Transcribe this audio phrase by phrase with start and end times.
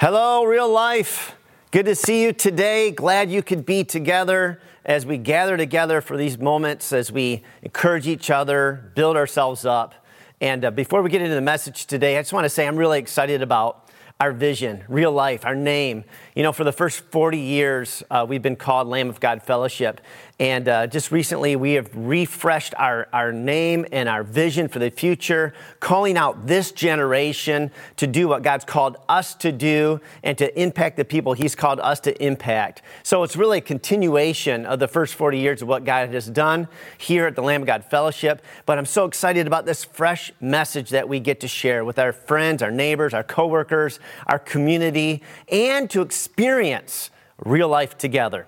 [0.00, 1.36] Hello, real life.
[1.72, 2.90] Good to see you today.
[2.90, 8.08] Glad you could be together as we gather together for these moments, as we encourage
[8.08, 9.94] each other, build ourselves up.
[10.40, 12.76] And uh, before we get into the message today, I just want to say I'm
[12.76, 16.04] really excited about our vision, real life, our name.
[16.34, 20.00] You know, for the first 40 years, uh, we've been called Lamb of God Fellowship.
[20.40, 24.88] And uh, just recently, we have refreshed our, our name and our vision for the
[24.88, 30.58] future, calling out this generation to do what God's called us to do and to
[30.58, 32.80] impact the people He's called us to impact.
[33.02, 36.68] So it's really a continuation of the first 40 years of what God has done
[36.96, 38.42] here at the Lamb of God Fellowship.
[38.64, 42.14] But I'm so excited about this fresh message that we get to share with our
[42.14, 47.10] friends, our neighbors, our coworkers, our community, and to experience
[47.44, 48.46] real life together.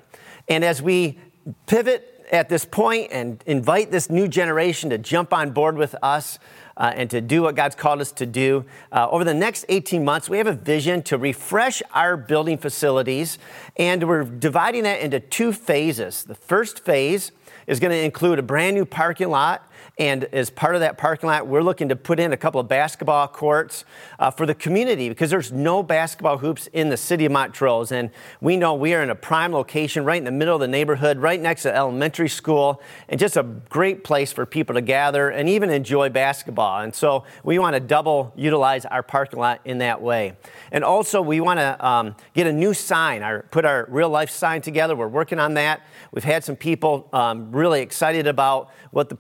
[0.48, 1.18] And as we
[1.66, 6.38] pivot at this point and invite this new generation to jump on board with us
[6.76, 8.64] uh, and to do what God's called us to do.
[8.90, 13.38] Uh, over the next 18 months, we have a vision to refresh our building facilities,
[13.76, 16.24] and we're dividing that into two phases.
[16.24, 17.32] The first phase
[17.66, 21.28] is going to include a brand new parking lot and as part of that parking
[21.28, 23.84] lot, we're looking to put in a couple of basketball courts
[24.18, 27.92] uh, for the community because there's no basketball hoops in the city of Montrose.
[27.92, 28.10] And
[28.40, 31.18] we know we are in a prime location right in the middle of the neighborhood,
[31.18, 35.48] right next to elementary school, and just a great place for people to gather and
[35.48, 36.80] even enjoy basketball.
[36.80, 40.36] And so we want to double utilize our parking lot in that way.
[40.70, 44.30] And also, we want to um, get a new sign, our, put our real life
[44.30, 44.96] sign together.
[44.96, 45.82] We're working on that.
[46.12, 49.16] We've had some people um, really excited about what the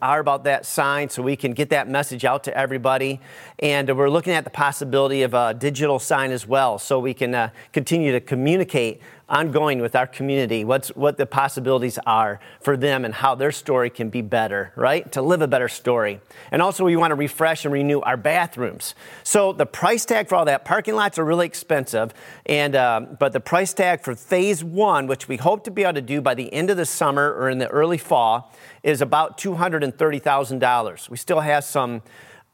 [0.00, 3.20] are about that sign so we can get that message out to everybody.
[3.58, 7.34] And we're looking at the possibility of a digital sign as well so we can
[7.34, 13.04] uh, continue to communicate ongoing with our community, what's, what the possibilities are for them
[13.04, 15.10] and how their story can be better, right?
[15.12, 16.20] To live a better story.
[16.50, 18.94] And also, we want to refresh and renew our bathrooms.
[19.22, 22.12] So, the price tag for all that, parking lots are really expensive,
[22.46, 25.94] and, uh, but the price tag for phase one, which we hope to be able
[25.94, 29.38] to do by the end of the summer or in the early fall, is about
[29.38, 31.08] $230,000.
[31.08, 32.02] We still have some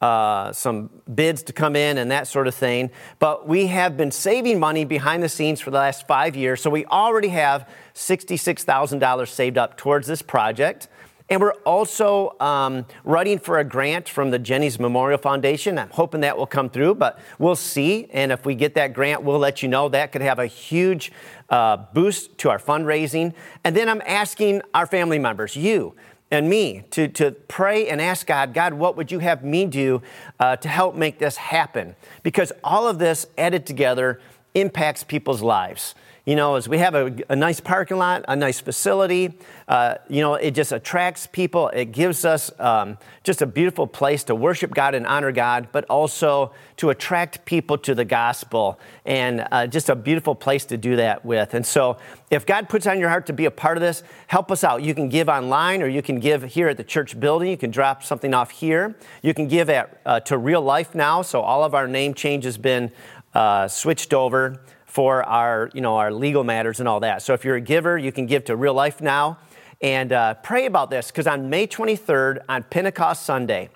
[0.00, 2.91] uh, some bids to come in and that sort of thing.
[3.19, 6.62] But we have been saving money behind the scenes for the last five years.
[6.62, 10.88] So we already have $66,000 saved up towards this project.
[11.31, 15.78] And we're also um, writing for a grant from the Jenny's Memorial Foundation.
[15.78, 18.09] I'm hoping that will come through, but we'll see.
[18.11, 19.88] And if we get that grant, we'll let you know.
[19.88, 21.12] That could have a huge
[21.49, 23.32] uh, boost to our fundraising.
[23.62, 25.94] And then I'm asking our family members, you,
[26.31, 30.03] and me to, to pray and ask God, God, what would you have me do
[30.39, 31.97] uh, to help make this happen?
[32.23, 34.21] Because all of this added together
[34.55, 35.95] impacts people's lives.
[36.26, 39.38] You know, as we have a, a nice parking lot, a nice facility,
[39.69, 41.69] uh, you know, it just attracts people.
[41.69, 45.86] It gives us um, just a beautiful place to worship God and honor God, but
[45.86, 50.97] also to attract people to the gospel and uh, just a beautiful place to do
[50.97, 51.54] that with.
[51.54, 51.97] And so,
[52.31, 54.82] if God puts on your heart to be a part of this, help us out.
[54.82, 57.50] You can give online or you can give here at the church building.
[57.50, 58.94] You can drop something off here.
[59.22, 61.22] You can give at, uh, to Real Life now.
[61.22, 62.92] So, all of our name change has been
[63.34, 64.60] uh, switched over
[64.91, 67.23] for our, you know, our legal matters and all that.
[67.23, 69.39] So if you're a giver, you can give to Real Life Now.
[69.81, 73.71] And uh, pray about this because on May 23rd, on Pentecost Sunday,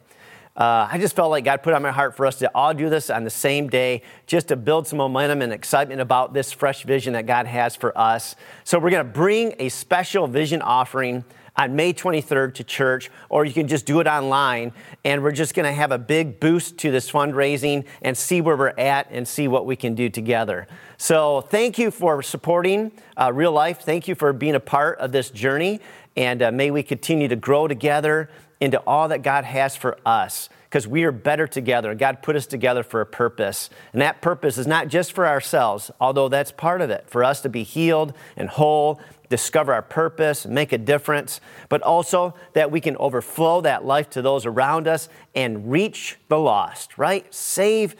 [0.56, 2.90] uh, I just felt like God put on my heart for us to all do
[2.90, 6.82] this on the same day, just to build some momentum and excitement about this fresh
[6.82, 8.36] vision that God has for us.
[8.62, 11.24] So, we're going to bring a special vision offering
[11.56, 14.72] on May 23rd to church, or you can just do it online.
[15.04, 18.56] And we're just going to have a big boost to this fundraising and see where
[18.56, 20.66] we're at and see what we can do together.
[20.96, 23.80] So, thank you for supporting uh, Real Life.
[23.80, 25.80] Thank you for being a part of this journey.
[26.16, 30.48] And uh, may we continue to grow together into all that God has for us
[30.74, 31.94] because we are better together.
[31.94, 33.70] God put us together for a purpose.
[33.92, 37.42] And that purpose is not just for ourselves, although that's part of it, for us
[37.42, 39.00] to be healed and whole
[39.34, 44.22] discover our purpose, make a difference, but also that we can overflow that life to
[44.22, 47.34] those around us and reach the lost, right?
[47.34, 47.96] Save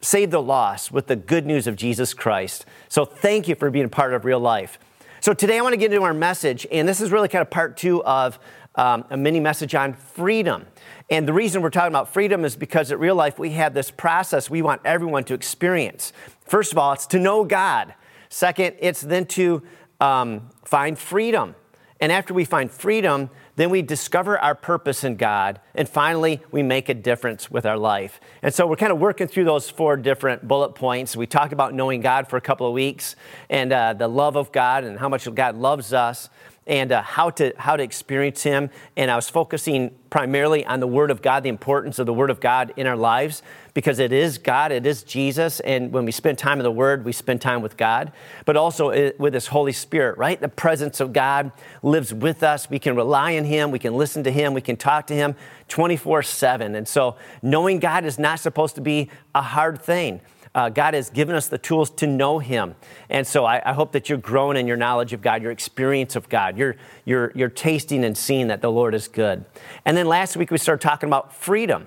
[0.00, 2.66] save the lost with the good news of Jesus Christ.
[2.88, 4.78] So thank you for being a part of real life.
[5.20, 7.50] So today I want to get into our message, and this is really kind of
[7.50, 8.38] part two of
[8.76, 10.66] um, a mini message on freedom.
[11.10, 13.90] And the reason we're talking about freedom is because at real life we have this
[13.90, 16.12] process we want everyone to experience.
[16.44, 17.94] First of all, it's to know God.
[18.28, 19.62] Second, it's then to
[20.00, 21.54] um, find freedom.
[22.00, 25.60] And after we find freedom, then we discover our purpose in God.
[25.74, 28.20] And finally, we make a difference with our life.
[28.42, 31.16] And so we're kind of working through those four different bullet points.
[31.16, 33.16] We talked about knowing God for a couple of weeks
[33.48, 36.28] and uh, the love of God and how much God loves us.
[36.66, 38.70] And uh, how, to, how to experience Him.
[38.96, 42.30] And I was focusing primarily on the Word of God, the importance of the Word
[42.30, 43.42] of God in our lives,
[43.74, 45.60] because it is God, it is Jesus.
[45.60, 48.12] And when we spend time in the Word, we spend time with God,
[48.44, 50.40] but also uh, with His Holy Spirit, right?
[50.40, 51.52] The presence of God
[51.82, 52.68] lives with us.
[52.68, 55.36] We can rely on Him, we can listen to Him, we can talk to Him
[55.68, 56.74] 24 7.
[56.74, 60.20] And so knowing God is not supposed to be a hard thing
[60.56, 62.74] uh, God has given us the tools to know Him.
[63.10, 66.16] And so I, I, hope that you're growing in your knowledge of God, your experience
[66.16, 66.56] of God.
[66.56, 69.44] You're, you're, you're tasting and seeing that the Lord is good.
[69.84, 71.86] And then last week we started talking about freedom.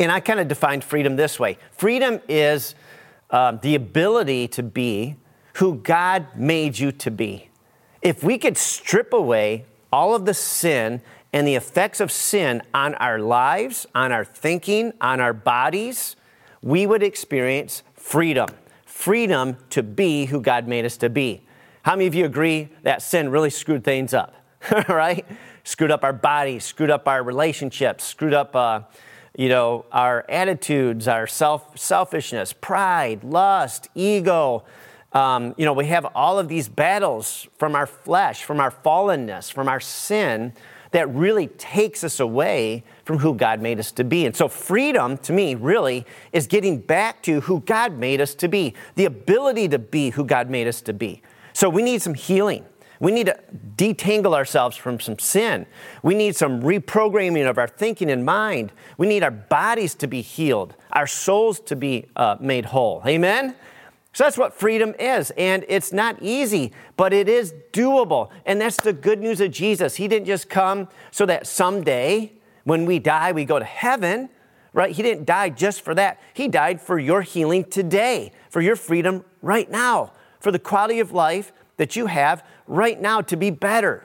[0.00, 2.74] And I kind of defined freedom this way freedom is
[3.30, 5.16] um, the ability to be
[5.54, 7.50] who God made you to be.
[8.00, 11.02] If we could strip away all of the sin
[11.32, 16.16] and the effects of sin on our lives, on our thinking, on our bodies,
[16.66, 18.48] we would experience freedom
[18.84, 21.42] freedom to be who God made us to be.
[21.82, 24.34] How many of you agree that sin really screwed things up?
[24.88, 25.24] right?
[25.62, 28.80] Screwed up our bodies, screwed up our relationships, screwed up, uh,
[29.36, 34.64] you know, our attitudes, our self selfishness, pride, lust, ego.
[35.12, 39.52] Um, you know, we have all of these battles from our flesh, from our fallenness,
[39.52, 40.52] from our sin
[40.90, 44.26] that really takes us away from who God made us to be.
[44.26, 48.48] And so, freedom to me really is getting back to who God made us to
[48.48, 51.22] be, the ability to be who God made us to be.
[51.52, 52.66] So, we need some healing.
[52.98, 53.38] We need to
[53.76, 55.66] detangle ourselves from some sin.
[56.02, 58.72] We need some reprogramming of our thinking and mind.
[58.98, 63.02] We need our bodies to be healed, our souls to be uh, made whole.
[63.06, 63.54] Amen?
[64.14, 65.30] So that's what freedom is.
[65.36, 68.30] And it's not easy, but it is doable.
[68.46, 69.96] And that's the good news of Jesus.
[69.96, 72.32] He didn't just come so that someday
[72.66, 74.28] when we die, we go to heaven,
[74.74, 74.94] right?
[74.94, 76.20] He didn't die just for that.
[76.34, 81.12] He died for your healing today, for your freedom right now, for the quality of
[81.12, 84.04] life that you have right now to be better.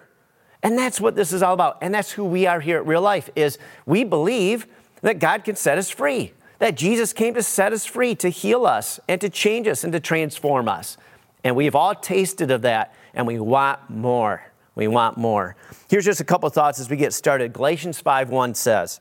[0.63, 1.79] And that's what this is all about.
[1.81, 4.67] And that's who we are here at Real Life is we believe
[5.01, 6.31] that God can set us free
[6.61, 9.91] that Jesus came to set us free, to heal us, and to change us and
[9.93, 10.95] to transform us.
[11.43, 14.50] And we've all tasted of that, and we want more.
[14.81, 15.55] We want more.
[15.91, 17.53] Here's just a couple thoughts as we get started.
[17.53, 18.99] Galatians 5:1 says,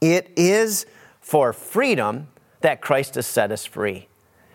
[0.00, 0.86] "It is
[1.20, 2.28] for freedom
[2.60, 4.06] that Christ has set us free."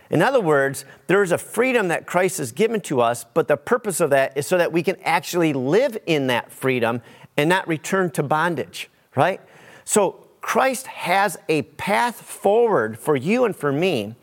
[0.10, 3.58] In other words, there is a freedom that Christ has given to us, but the
[3.58, 7.02] purpose of that is so that we can actually live in that freedom
[7.36, 9.42] and not return to bondage, right?
[9.84, 14.16] So Christ has a path forward for you and for me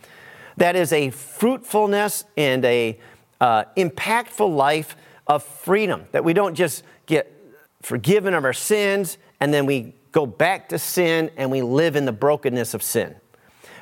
[0.57, 2.99] that is a fruitfulness and a
[3.43, 4.97] uh, impactful life
[5.37, 6.05] of freedom.
[6.13, 7.33] That we don't just get
[7.83, 12.05] forgiven of our sins and then we go back to sin and we live in
[12.05, 13.17] the brokenness of sin.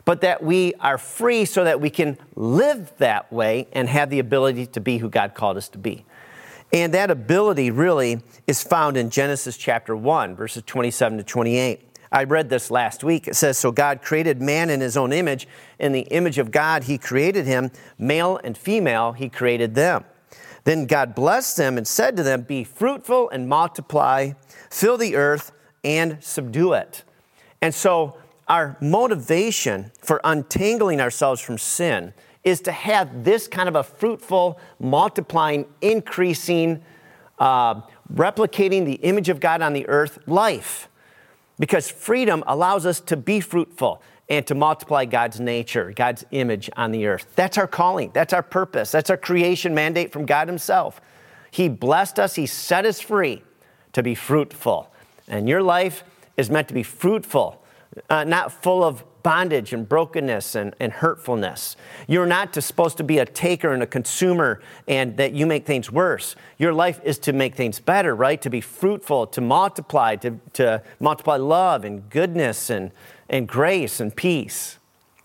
[0.05, 4.19] But that we are free so that we can live that way and have the
[4.19, 6.07] ability to be who God called us to be.
[6.73, 11.91] And that ability really is found in Genesis chapter 1, verses 27 to 28.
[12.13, 13.29] I read this last week.
[13.29, 15.47] It says, So God created man in his own image.
[15.79, 17.71] In the image of God, he created him.
[17.99, 20.05] Male and female, he created them.
[20.65, 24.33] Then God blessed them and said to them, Be fruitful and multiply,
[24.71, 25.53] fill the earth
[25.85, 27.05] and subdue it.
[27.63, 28.17] And so,
[28.49, 32.13] our motivation for untangling ourselves from sin
[32.43, 36.83] is to have this kind of a fruitful, multiplying, increasing,
[37.39, 37.81] uh,
[38.13, 40.89] replicating the image of God on the earth life
[41.61, 46.93] because freedom allows us to be fruitful and to multiply God's nature, God's image on
[46.93, 47.27] the earth.
[47.35, 51.01] That's our calling, that's our purpose, that's our creation mandate from God Himself.
[51.51, 53.43] He blessed us, He set us free
[53.93, 54.91] to be fruitful.
[55.27, 56.05] And your life
[56.37, 57.63] is meant to be fruitful,
[58.09, 61.77] uh, not full of bondage and brokenness and, and hurtfulness.
[62.09, 65.93] You're not supposed to be a taker and a consumer and that you make things
[65.93, 66.37] worse.
[66.57, 68.41] Your life is to make things better, right?
[68.41, 72.93] To be fruitful, to multiply, to, to multiply love and goodness and,
[73.31, 74.79] and grace and peace.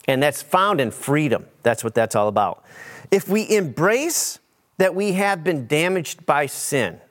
[0.08, 1.48] And that's found in freedom.
[1.64, 2.64] That's what that's all about.
[3.12, 4.40] If we embrace
[4.78, 7.02] that we have been damaged by sin,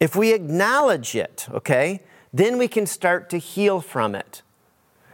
[0.00, 2.00] if we acknowledge it, okay,
[2.32, 4.42] then we can start to heal from it.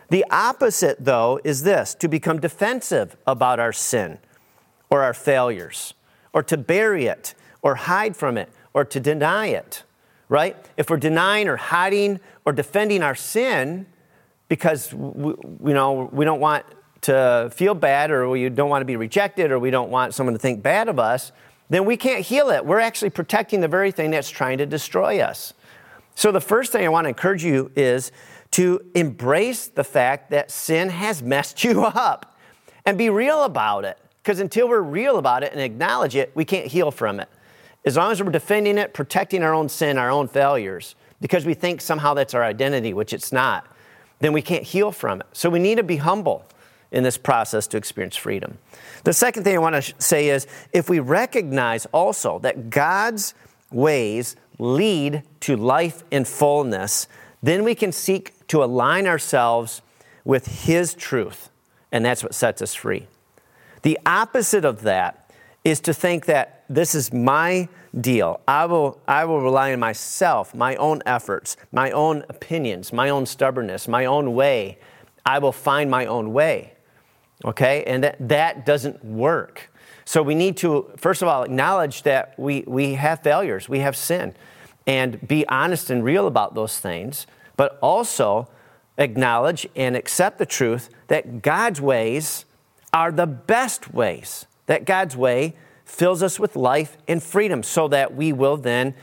[0.09, 4.19] The opposite, though, is this to become defensive about our sin
[4.89, 5.95] or our failures,
[6.33, 9.83] or to bury it, or hide from it, or to deny it,
[10.29, 10.57] right?
[10.77, 13.87] If we're denying or hiding or defending our sin
[14.49, 15.35] because we,
[15.65, 16.65] you know, we don't want
[17.03, 20.35] to feel bad or we don't want to be rejected or we don't want someone
[20.35, 21.33] to think bad of us,
[21.69, 22.65] then we can't heal it.
[22.65, 25.53] We're actually protecting the very thing that's trying to destroy us.
[26.15, 28.11] So, the first thing I want to encourage you is
[28.53, 32.39] to embrace the fact that sin has messed you up
[32.85, 33.99] and be real about it.
[34.23, 37.29] Because until we're real about it and acknowledge it, we can't heal from it.
[37.85, 41.55] as long as we're defending it, protecting our own sin, our own failures, because we
[41.55, 43.67] think somehow that's our identity, which it's not,
[44.19, 45.27] then we can't heal from it.
[45.33, 46.45] So we need to be humble
[46.91, 48.59] in this process to experience freedom.
[49.05, 53.35] The second thing I want to say is if we recognize also that God's
[53.71, 57.09] ways lead to life in fullness,
[57.43, 59.83] then we can seek to align ourselves
[60.25, 61.51] with His truth,
[61.93, 63.07] and that's what sets us free.
[63.83, 65.31] The opposite of that
[65.65, 67.69] is to think that this is my
[68.01, 68.41] deal.
[68.47, 73.27] I will, I will rely on myself, my own efforts, my own opinions, my own
[73.27, 74.79] stubbornness, my own way.
[75.25, 76.75] I will find my own way.
[77.45, 77.85] Okay?
[77.85, 79.71] And that, that doesn't work.
[80.05, 83.97] So we need to, first of all, acknowledge that we, we have failures, we have
[83.97, 84.35] sin,
[84.87, 87.27] and be honest and real about those things,
[87.57, 88.49] but also
[88.99, 92.45] acknowledge and accept the truth that God's ways
[92.93, 95.57] are the best ways, that God's way
[95.87, 98.95] fills us with life and freedom so that we will then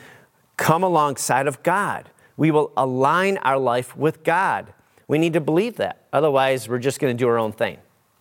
[0.57, 2.09] come alongside of God.
[2.37, 4.73] We will align our life with God.
[5.07, 6.05] We need to believe that.
[6.11, 7.77] Otherwise, we're just going to do our own thing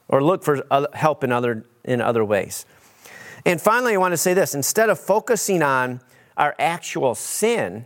[0.09, 0.63] or look for
[0.95, 2.65] help in other, in other ways.
[3.45, 6.01] And finally, I want to say this instead of focusing on
[6.37, 7.85] our actual sin,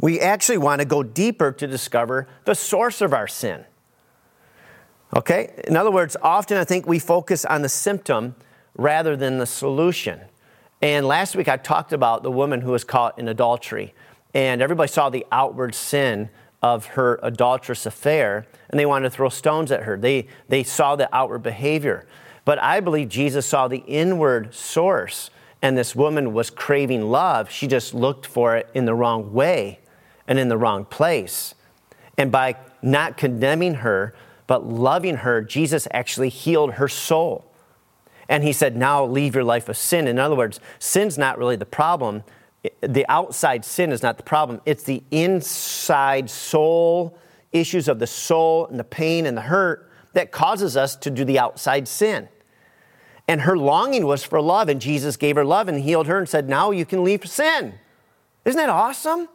[0.00, 3.64] we actually want to go deeper to discover the source of our sin.
[5.16, 5.62] Okay?
[5.66, 8.36] In other words, often I think we focus on the symptom
[8.76, 10.20] rather than the solution.
[10.80, 13.94] And last week I talked about the woman who was caught in adultery.
[14.34, 16.30] And everybody saw the outward sin
[16.62, 19.96] of her adulterous affair, and they wanted to throw stones at her.
[19.96, 22.06] They, they saw the outward behavior.
[22.44, 27.50] But I believe Jesus saw the inward source, and this woman was craving love.
[27.50, 29.80] She just looked for it in the wrong way
[30.26, 31.54] and in the wrong place.
[32.16, 34.14] And by not condemning her,
[34.46, 37.51] but loving her, Jesus actually healed her soul.
[38.28, 40.06] And he said, Now leave your life of sin.
[40.06, 42.24] In other words, sin's not really the problem.
[42.80, 44.60] The outside sin is not the problem.
[44.64, 47.18] It's the inside soul
[47.52, 51.24] issues of the soul and the pain and the hurt that causes us to do
[51.24, 52.28] the outside sin.
[53.28, 56.28] And her longing was for love, and Jesus gave her love and healed her and
[56.28, 57.74] said, Now you can leave sin.
[58.44, 59.28] Isn't that awesome?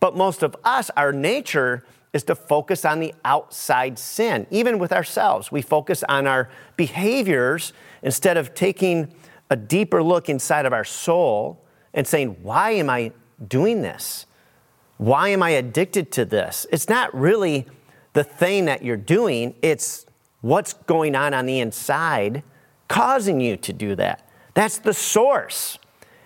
[0.00, 4.92] But most of us, our nature is to focus on the outside sin, even with
[4.92, 5.52] ourselves.
[5.52, 9.12] We focus on our behaviors instead of taking
[9.50, 11.64] a deeper look inside of our soul
[11.94, 13.12] and saying, Why am I
[13.46, 14.26] doing this?
[14.96, 16.66] Why am I addicted to this?
[16.72, 17.66] It's not really
[18.12, 20.06] the thing that you're doing, it's
[20.40, 22.42] what's going on on the inside
[22.88, 24.28] causing you to do that.
[24.54, 25.78] That's the source.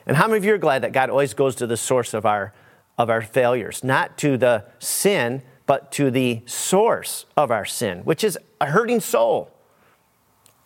[0.06, 2.24] And how many of you are glad that God always goes to the source of
[2.24, 2.52] our,
[2.96, 8.24] of our failures, not to the sin, but to the source of our sin, which
[8.24, 9.51] is a hurting soul?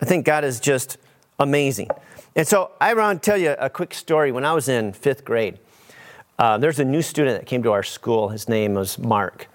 [0.01, 0.99] I think God is just
[1.39, 1.89] amazing.
[2.35, 4.31] And so I want to tell you a quick story.
[4.31, 5.59] When I was in fifth grade,
[6.39, 8.29] uh, there's a new student that came to our school.
[8.29, 9.49] His name was Mark.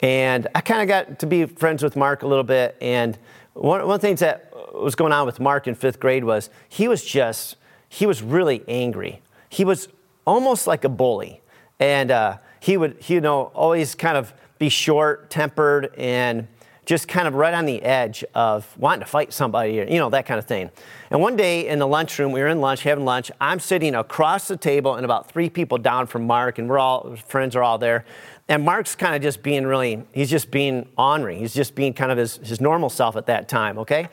[0.00, 2.76] And I kind of got to be friends with Mark a little bit.
[2.80, 3.18] And
[3.52, 6.48] one, one of the things that was going on with Mark in fifth grade was
[6.68, 7.56] he was just,
[7.88, 9.20] he was really angry.
[9.50, 9.88] He was
[10.26, 11.42] almost like a bully.
[11.78, 16.48] And uh, he would, you know, always kind of be short tempered and
[16.84, 20.26] just kind of right on the edge of wanting to fight somebody, you know, that
[20.26, 20.70] kind of thing.
[21.10, 23.30] And one day in the lunchroom, we were in lunch, having lunch.
[23.40, 27.16] I'm sitting across the table and about three people down from Mark, and we're all,
[27.16, 28.04] friends are all there.
[28.48, 31.38] And Mark's kind of just being really, he's just being ornery.
[31.38, 34.08] He's just being kind of his, his normal self at that time, okay?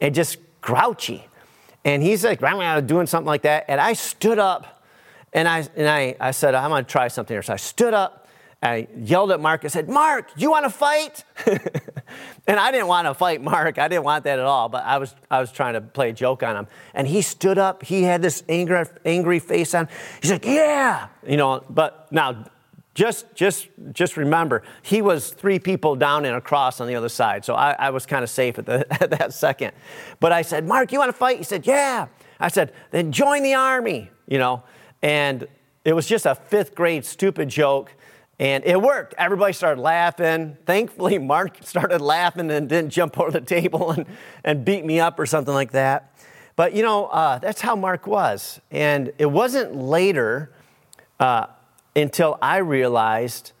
[0.00, 1.26] And just grouchy.
[1.84, 3.64] And he's like, I'm doing something like that.
[3.68, 4.84] And I stood up
[5.32, 7.42] and I, and I, I said, I'm going to try something here.
[7.42, 8.22] So I stood up
[8.62, 11.24] I yelled at Mark and said, Mark, you want to fight?
[12.46, 13.78] and I didn't want to fight Mark.
[13.78, 16.12] I didn't want that at all, but I was, I was trying to play a
[16.12, 16.66] joke on him.
[16.94, 17.82] And he stood up.
[17.84, 19.88] He had this angry, angry face on.
[20.20, 21.08] He's like, yeah.
[21.26, 22.46] You know, but now
[22.94, 27.44] just, just, just remember, he was three people down and across on the other side.
[27.44, 29.72] So I, I was kind of safe at, the, at that second.
[30.20, 31.38] But I said, Mark, you want to fight?
[31.38, 32.08] He said, yeah.
[32.38, 34.62] I said, then join the army, you know.
[35.00, 35.46] And
[35.84, 37.94] it was just a fifth grade stupid joke
[38.42, 39.14] and it worked.
[39.18, 40.56] Everybody started laughing.
[40.66, 44.04] Thankfully, Mark started laughing and didn't jump over the table and,
[44.42, 46.18] and beat me up or something like that.
[46.56, 48.60] But you know, uh, that's how Mark was.
[48.72, 50.50] And it wasn't later
[51.20, 51.46] uh,
[51.94, 53.52] until I realized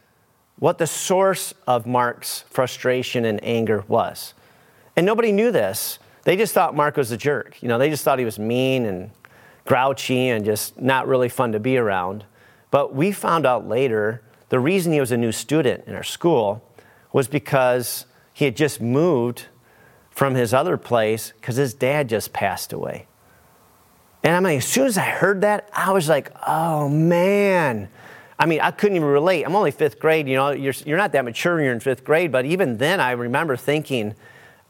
[0.58, 4.34] what the source of Mark's frustration and anger was.
[4.96, 6.00] And nobody knew this.
[6.24, 7.62] They just thought Mark was a jerk.
[7.62, 9.12] You know, they just thought he was mean and
[9.64, 12.24] grouchy and just not really fun to be around.
[12.72, 14.22] But we found out later
[14.52, 16.62] the reason he was a new student in our school
[17.10, 18.04] was because
[18.34, 19.46] he had just moved
[20.10, 23.06] from his other place because his dad just passed away.
[24.22, 27.88] And I mean, as soon as I heard that, I was like, oh man.
[28.38, 29.44] I mean, I couldn't even relate.
[29.44, 32.04] I'm only fifth grade, you know, you're, you're not that mature when you're in fifth
[32.04, 34.14] grade, but even then I remember thinking,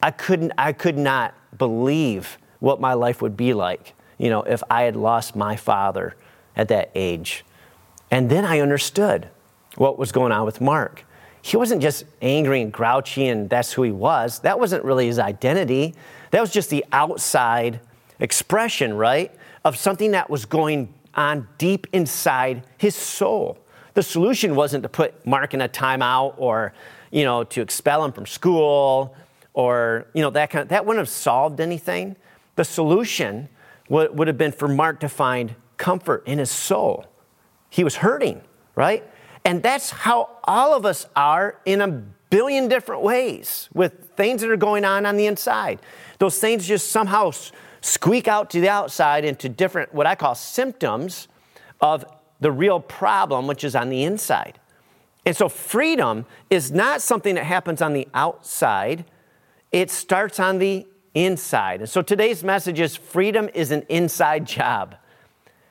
[0.00, 4.62] I couldn't, I could not believe what my life would be like, you know, if
[4.70, 6.14] I had lost my father
[6.54, 7.44] at that age.
[8.12, 9.28] And then I understood
[9.76, 11.04] what was going on with Mark.
[11.42, 14.40] He wasn't just angry and grouchy and that's who he was.
[14.40, 15.94] That wasn't really his identity.
[16.30, 17.80] That was just the outside
[18.20, 23.58] expression, right, of something that was going on deep inside his soul.
[23.94, 26.72] The solution wasn't to put Mark in a timeout or,
[27.10, 29.14] you know, to expel him from school
[29.52, 32.16] or, you know, that kind of, that wouldn't have solved anything.
[32.56, 33.48] The solution
[33.88, 37.04] would, would have been for Mark to find comfort in his soul.
[37.68, 38.42] He was hurting,
[38.74, 39.04] right?
[39.44, 44.50] And that's how all of us are in a billion different ways with things that
[44.50, 45.80] are going on on the inside.
[46.18, 47.32] Those things just somehow
[47.80, 51.28] squeak out to the outside into different, what I call symptoms
[51.80, 52.04] of
[52.40, 54.58] the real problem, which is on the inside.
[55.26, 59.04] And so freedom is not something that happens on the outside,
[59.70, 61.80] it starts on the inside.
[61.80, 64.96] And so today's message is freedom is an inside job.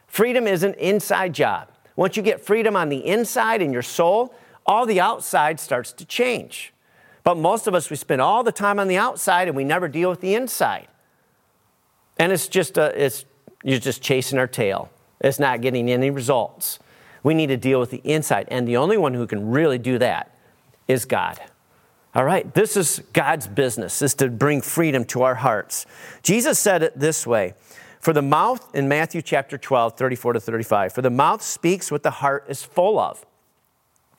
[0.08, 1.71] Freedom is an inside job.
[1.96, 4.34] Once you get freedom on the inside in your soul,
[4.66, 6.74] all the outside starts to change.
[7.24, 9.88] But most of us, we spend all the time on the outside and we never
[9.88, 10.88] deal with the inside.
[12.18, 13.26] And it's just, a, it's,
[13.64, 14.90] you're just chasing our tail.
[15.20, 16.80] It's not getting any results.
[17.24, 18.48] We need to deal with the inside.
[18.50, 20.36] And the only one who can really do that
[20.88, 21.40] is God.
[22.14, 25.86] All right, this is God's business, is to bring freedom to our hearts.
[26.24, 27.54] Jesus said it this way
[28.02, 32.02] For the mouth, in Matthew chapter 12, 34 to 35, for the mouth speaks what
[32.02, 33.24] the heart is full of.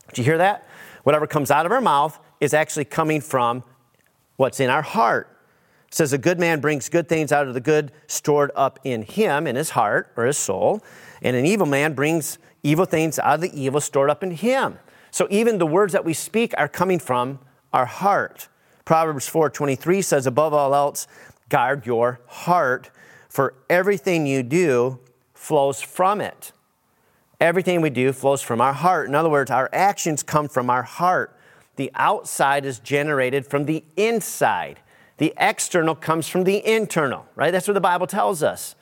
[0.09, 0.69] Did you hear that?
[1.03, 3.65] Whatever comes out of our mouth is actually coming from
[4.37, 5.37] what's in our heart.
[5.89, 9.03] It says, A good man brings good things out of the good stored up in
[9.03, 10.81] him, in his heart or his soul,
[11.21, 14.79] and an evil man brings evil things out of the evil stored up in him.
[15.11, 17.41] So even the words that we speak are coming from
[17.73, 18.47] our heart.
[18.85, 21.09] Proverbs 4:23 says above all else
[21.49, 22.91] guard your heart
[23.33, 24.99] for everything you do
[25.33, 26.53] flows from it.
[27.41, 29.09] Everything we do flows from our heart.
[29.09, 31.35] In other words, our actions come from our heart.
[31.77, 34.81] The outside is generated from the inside.
[35.17, 37.51] The external comes from the internal, right?
[37.51, 38.75] That's what the Bible tells us.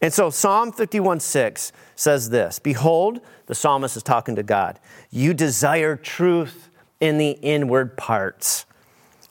[0.00, 4.78] And so Psalm 51 6 says this Behold, the psalmist is talking to God,
[5.10, 8.64] you desire truth in the inward parts,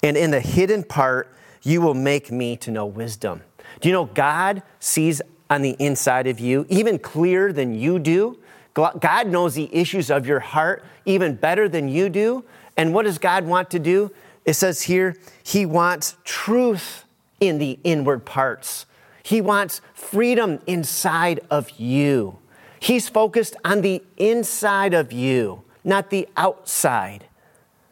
[0.03, 3.43] and in the hidden part, you will make me to know wisdom.
[3.81, 8.37] Do you know God sees on the inside of you even clearer than you do?
[8.73, 12.45] God knows the issues of your heart even better than you do.
[12.77, 14.11] And what does God want to do?
[14.45, 17.03] It says here, He wants truth
[17.39, 18.85] in the inward parts.
[19.23, 22.37] He wants freedom inside of you.
[22.79, 27.25] He's focused on the inside of you, not the outside.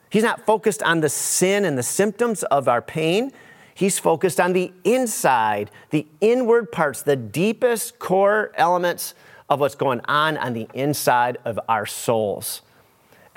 [0.09, 3.31] He's not focused on the sin and the symptoms of our pain.
[3.79, 9.13] He's focused on the inside, the inward parts, the deepest core elements
[9.49, 12.61] of what's going on on the inside of our souls.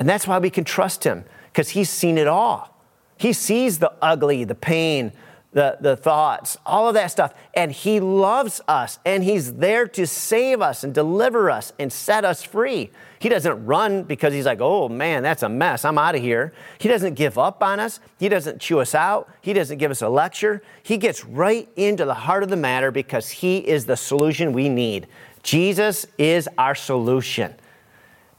[0.01, 2.77] And that's why we can trust him, because he's seen it all.
[3.17, 5.13] He sees the ugly, the pain,
[5.53, 7.35] the, the thoughts, all of that stuff.
[7.55, 12.25] And he loves us, and he's there to save us and deliver us and set
[12.25, 12.91] us free.
[13.23, 15.85] He doesn't run because he's like, oh man, that's a mess.
[15.85, 16.53] I'm out of here.
[16.79, 18.01] He doesn't give up on us.
[18.19, 19.31] He doesn't chew us out.
[19.41, 20.61] He doesn't give us a lecture.
[20.83, 24.69] He gets right into the heart of the matter because he is the solution we
[24.69, 25.07] need.
[25.45, 27.55] Jesus is our solution.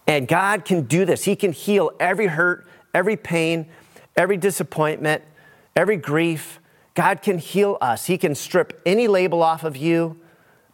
[0.06, 1.24] And God can do this.
[1.24, 3.68] He can heal every hurt, every pain,
[4.18, 5.24] every disappointment,
[5.78, 6.60] every grief.
[6.94, 8.08] God can heal us.
[8.08, 10.20] He can strip any label off of you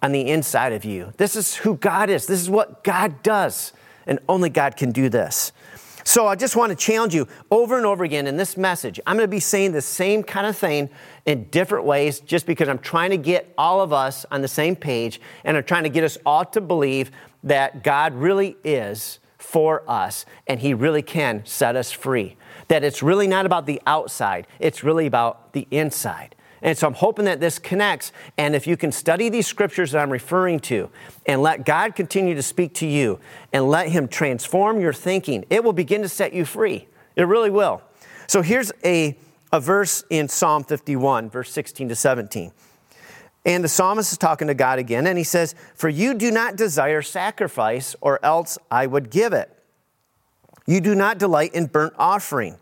[0.01, 1.13] on the inside of you.
[1.17, 2.25] This is who God is.
[2.25, 3.71] This is what God does.
[4.09, 5.53] And only God can do this.
[6.03, 8.99] So I just want to challenge you over and over again in this message.
[9.05, 10.89] I'm going to be saying the same kind of thing
[11.27, 14.75] in different ways just because I'm trying to get all of us on the same
[14.75, 17.11] page and I'm trying to get us all to believe
[17.43, 22.37] that God really is for us and He really can set us free.
[22.69, 26.35] That it's really not about the outside, it's really about the inside.
[26.61, 28.11] And so I'm hoping that this connects.
[28.37, 30.89] And if you can study these scriptures that I'm referring to
[31.25, 33.19] and let God continue to speak to you
[33.53, 36.87] and let Him transform your thinking, it will begin to set you free.
[37.15, 37.81] It really will.
[38.27, 39.17] So here's a,
[39.51, 42.51] a verse in Psalm 51, verse 16 to 17.
[43.45, 46.55] And the psalmist is talking to God again, and he says, For you do not
[46.55, 49.51] desire sacrifice, or else I would give it.
[50.67, 52.57] You do not delight in burnt offering.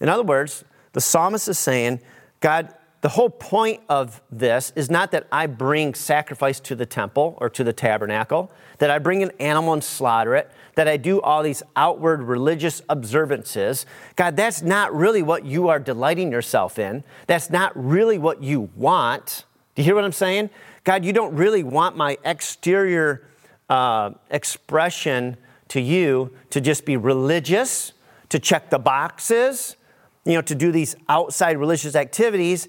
[0.00, 2.00] In other words, the psalmist is saying,
[2.40, 2.74] God,
[3.06, 7.48] the whole point of this is not that I bring sacrifice to the temple or
[7.50, 11.44] to the tabernacle, that I bring an animal and slaughter it, that I do all
[11.44, 13.86] these outward religious observances.
[14.16, 17.04] God, that's not really what you are delighting yourself in.
[17.28, 19.44] That's not really what you want.
[19.76, 20.50] Do you hear what I'm saying?
[20.82, 23.28] God, you don't really want my exterior
[23.68, 25.36] uh, expression
[25.68, 27.92] to you to just be religious,
[28.30, 29.76] to check the boxes,
[30.24, 32.66] you know, to do these outside religious activities.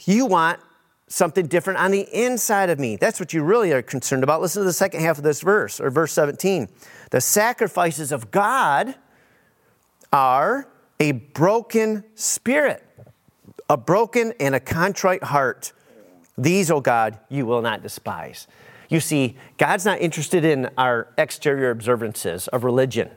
[0.00, 0.60] You want
[1.08, 2.96] something different on the inside of me.
[2.96, 4.40] That's what you really are concerned about.
[4.40, 6.68] Listen to the second half of this verse, or verse 17.
[7.10, 8.94] The sacrifices of God
[10.12, 12.82] are a broken spirit,
[13.68, 15.72] a broken and a contrite heart.
[16.36, 18.46] These, O oh God, you will not despise.
[18.88, 23.10] You see, God's not interested in our exterior observances of religion.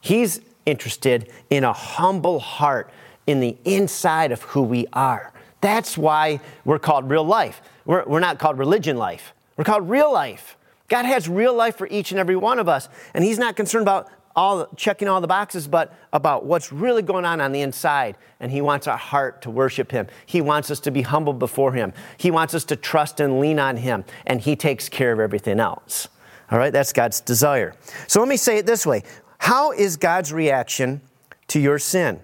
[0.00, 2.90] He's interested in a humble heart
[3.26, 5.32] in the inside of who we are.
[5.66, 7.60] That's why we're called real life.
[7.84, 10.56] We're, we're not called religion life, we're called real life.
[10.88, 13.82] God has real life for each and every one of us, and He's not concerned
[13.82, 18.16] about all checking all the boxes, but about what's really going on on the inside.
[18.38, 20.06] And He wants our heart to worship Him.
[20.24, 21.92] He wants us to be humble before Him.
[22.16, 25.58] He wants us to trust and lean on Him, and He takes care of everything
[25.58, 26.06] else.
[26.48, 27.74] All right, that's God's desire.
[28.06, 29.02] So let me say it this way
[29.38, 31.00] How is God's reaction
[31.48, 32.20] to your sin?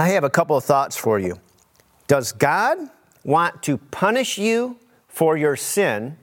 [0.00, 1.38] I have a couple of thoughts for you.
[2.06, 2.78] Does God
[3.22, 6.16] want to punish you for your sin,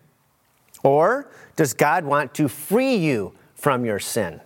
[0.82, 4.42] or does God want to free you from your sin?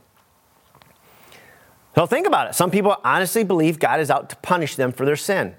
[1.95, 2.55] So think about it.
[2.55, 5.55] Some people honestly believe God is out to punish them for their sin.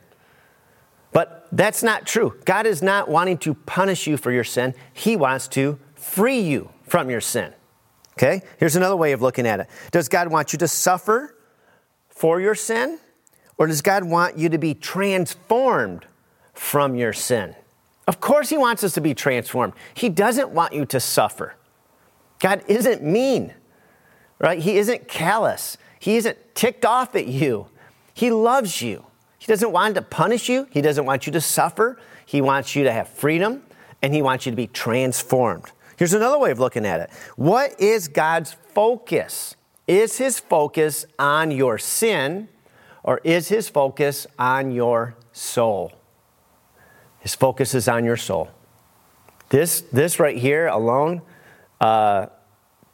[1.13, 2.39] But that's not true.
[2.45, 6.69] God is not wanting to punish you for your sin, He wants to free you
[6.83, 7.55] from your sin.
[8.19, 8.43] Okay?
[8.59, 11.35] Here's another way of looking at it Does God want you to suffer
[12.11, 12.99] for your sin?
[13.59, 16.07] Or does God want you to be transformed
[16.53, 17.55] from your sin?
[18.07, 19.75] Of course, He wants us to be transformed.
[19.95, 21.55] He doesn't want you to suffer.
[22.41, 23.55] God isn't mean,
[24.39, 24.59] right?
[24.59, 25.79] He isn't callous.
[25.99, 27.69] He isn't ticked off at you.
[28.13, 29.07] He loves you.
[29.39, 30.67] He doesn't want to punish you.
[30.71, 31.99] He doesn't want you to suffer.
[32.27, 33.63] He wants you to have freedom
[34.03, 35.71] and He wants you to be transformed.
[35.97, 39.55] Here's another way of looking at it What is God's focus?
[39.87, 42.49] Is His focus on your sin
[43.05, 45.93] or is his focus on your soul?
[47.21, 48.51] His focus is on your soul.
[49.49, 51.23] This, this right here alone
[51.81, 52.27] uh,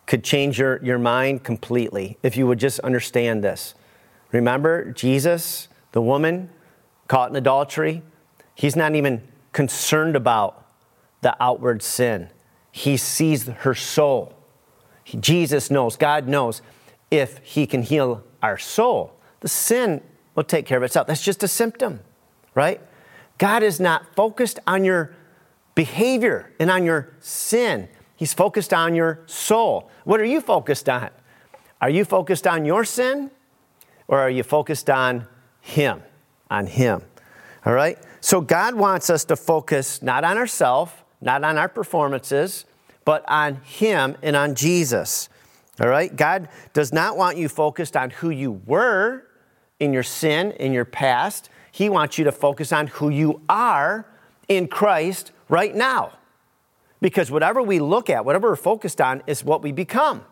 [0.07, 3.75] could change your, your mind completely if you would just understand this.
[4.33, 6.51] Remember, Jesus, the woman
[7.07, 8.03] caught in adultery,
[8.55, 10.67] he's not even concerned about
[11.23, 12.29] the outward sin.
[12.71, 14.35] He sees her soul.
[15.05, 16.61] He, Jesus knows, God knows
[17.11, 20.03] if he can heal our soul the sin
[20.35, 21.07] will take care of itself.
[21.07, 22.01] That's just a symptom,
[22.55, 22.81] right?
[23.39, 25.15] God is not focused on your
[25.75, 27.89] behavior and on your sin.
[28.17, 29.91] He's focused on your soul.
[30.05, 31.11] What are you focused on?
[31.81, 33.31] Are you focused on your sin
[34.09, 35.29] or are you focused on
[35.61, 36.03] Him?
[36.51, 37.03] On Him.
[37.65, 37.97] All right?
[38.21, 42.65] So God wants us to focus not on ourselves, not on our performances,
[43.05, 45.29] but on Him and on Jesus.
[45.81, 46.15] All right?
[46.15, 49.28] God does not want you focused on who you were
[49.81, 51.49] in your sin, in your past.
[51.71, 54.07] He wants you to focus on who you are
[54.49, 56.13] in Christ right now.
[57.01, 60.25] Because whatever we look at, whatever we're focused on, is what we become.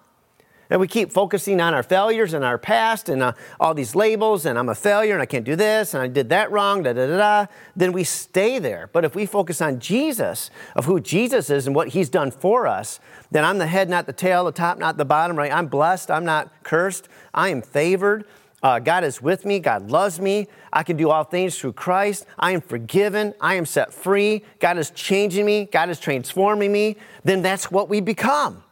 [0.69, 4.47] And we keep focusing on our failures and our past and uh, all these labels,
[4.47, 6.93] and I'm a failure and I can't do this and I did that wrong, da
[6.93, 7.47] da da da.
[7.77, 8.91] Then we stay there.
[8.93, 12.67] But if we focus on Jesus, of who Jesus is and what he's done for
[12.67, 12.99] us,
[13.31, 15.53] then I'm the head, not the tail, the top, not the bottom, right?
[15.53, 18.25] I'm blessed, I'm not cursed, I am favored.
[18.63, 19.59] Uh, God is with me.
[19.59, 20.49] God loves me.
[20.73, 22.27] I can do all things through Christ.
[22.39, 23.35] I am forgiven.
[23.41, 24.45] I am set free.
[24.61, 25.67] God is changing me.
[25.67, 26.97] God is transforming me.
[27.23, 28.65] Then that's what we become.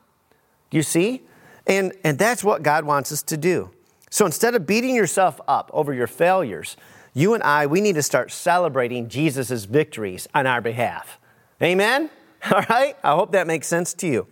[0.70, 1.22] You see?
[1.66, 3.70] And, and that's what God wants us to do.
[4.10, 6.76] So instead of beating yourself up over your failures,
[7.12, 11.18] you and I, we need to start celebrating Jesus' victories on our behalf.
[11.62, 12.10] Amen?
[12.52, 12.96] All right?
[13.02, 14.26] I hope that makes sense to you.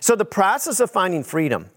[0.00, 1.70] So the process of finding freedom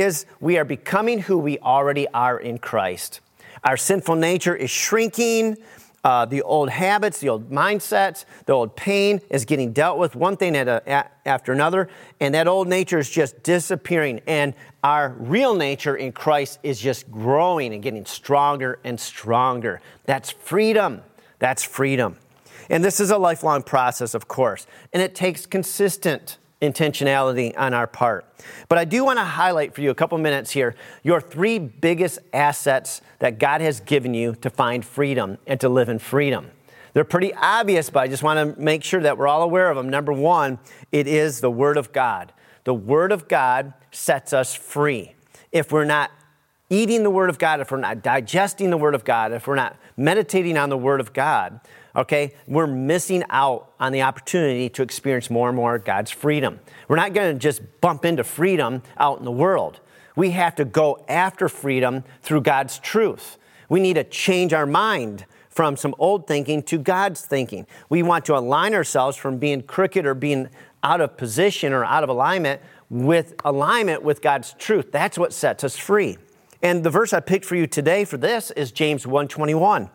[0.00, 3.20] is we are becoming who we already are in Christ.
[3.64, 5.56] Our sinful nature is shrinking.
[6.04, 10.36] Uh, the old habits, the old mindsets, the old pain is getting dealt with one
[10.36, 11.88] thing at a, at, after another,
[12.20, 14.20] and that old nature is just disappearing.
[14.28, 14.54] And
[14.84, 19.80] our real nature in Christ is just growing and getting stronger and stronger.
[20.04, 21.02] That's freedom.
[21.40, 22.18] That's freedom.
[22.70, 27.86] And this is a lifelong process, of course, and it takes consistent intentionality on our
[27.86, 28.24] part.
[28.68, 32.18] But I do want to highlight for you a couple minutes here your three biggest
[32.32, 36.50] assets that God has given you to find freedom and to live in freedom.
[36.94, 39.76] They're pretty obvious, but I just want to make sure that we're all aware of
[39.76, 39.90] them.
[39.90, 40.58] Number one,
[40.92, 42.32] it is the Word of God.
[42.64, 45.14] The Word of God sets us free.
[45.52, 46.10] If we're not
[46.70, 49.56] eating the Word of God, if we're not digesting the Word of God, if we're
[49.56, 51.60] not meditating on the Word of God,
[51.96, 56.60] okay, we're missing out on the opportunity to experience more and more God's freedom.
[56.88, 59.80] We're not going to just bump into freedom out in the world.
[60.14, 63.38] We have to go after freedom through God's truth.
[63.68, 67.66] We need to change our mind from some old thinking to God's thinking.
[67.88, 70.50] We want to align ourselves from being crooked or being
[70.82, 74.92] out of position or out of alignment with alignment with God's truth.
[74.92, 76.18] That's what sets us free.
[76.62, 79.90] And the verse I picked for you today for this is James 121.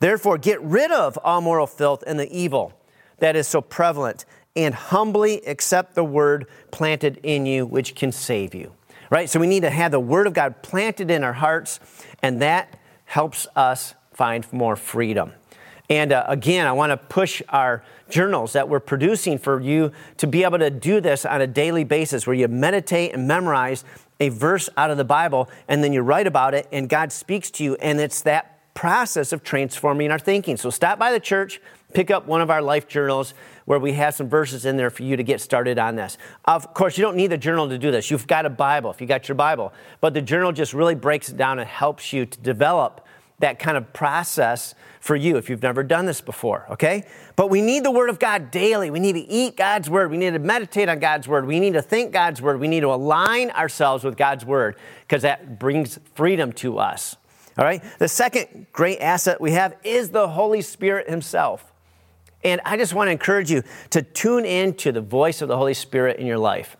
[0.00, 2.72] Therefore, get rid of all moral filth and the evil
[3.18, 8.54] that is so prevalent, and humbly accept the word planted in you, which can save
[8.54, 8.72] you.
[9.10, 9.28] Right?
[9.28, 11.80] So we need to have the word of God planted in our hearts,
[12.22, 15.32] and that helps us find more freedom.
[15.90, 20.26] And uh, again, I want to push our journals that we're producing for you to
[20.26, 23.84] be able to do this on a daily basis where you meditate and memorize
[24.20, 27.50] a verse out of the Bible and then you write about it and God speaks
[27.52, 27.76] to you.
[27.76, 30.56] And it's that process of transforming our thinking.
[30.56, 31.60] So stop by the church,
[31.94, 35.02] pick up one of our life journals where we have some verses in there for
[35.02, 36.16] you to get started on this.
[36.44, 38.08] Of course, you don't need the journal to do this.
[38.08, 41.28] You've got a Bible if you got your Bible, but the journal just really breaks
[41.28, 43.04] it down and helps you to develop
[43.40, 47.04] that kind of process for you if you've never done this before, okay?
[47.34, 48.92] But we need the Word of God daily.
[48.92, 50.12] We need to eat God's Word.
[50.12, 51.48] We need to meditate on God's Word.
[51.48, 52.60] We need to think God's Word.
[52.60, 57.16] We need to align ourselves with God's Word because that brings freedom to us.
[57.58, 57.82] All right?
[57.98, 61.72] The second great asset we have is the Holy Spirit Himself.
[62.44, 65.56] And I just want to encourage you to tune in to the voice of the
[65.56, 66.76] Holy Spirit in your life.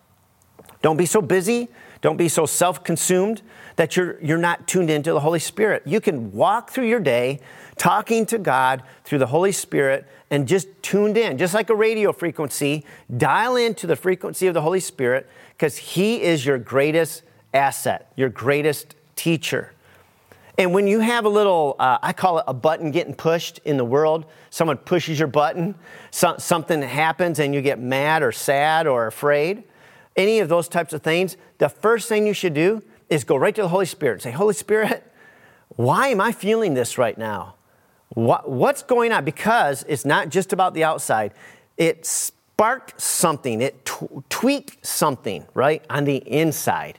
[0.81, 1.69] Don't be so busy,
[2.01, 3.43] don't be so self consumed
[3.75, 5.83] that you're, you're not tuned into the Holy Spirit.
[5.85, 7.41] You can walk through your day
[7.77, 12.13] talking to God through the Holy Spirit and just tuned in, just like a radio
[12.13, 12.85] frequency.
[13.17, 18.29] Dial into the frequency of the Holy Spirit because He is your greatest asset, your
[18.29, 19.73] greatest teacher.
[20.59, 23.77] And when you have a little, uh, I call it a button getting pushed in
[23.77, 25.77] the world, someone pushes your button,
[26.11, 29.63] so, something happens and you get mad or sad or afraid,
[30.17, 33.55] any of those types of things, the first thing you should do is go right
[33.55, 35.05] to the Holy Spirit and say, Holy Spirit,
[35.77, 37.55] why am I feeling this right now?
[38.09, 39.25] What, what's going on?
[39.25, 41.33] Because it's not just about the outside.
[41.77, 46.99] It sparked something, it t- tweaked something, right, on the inside.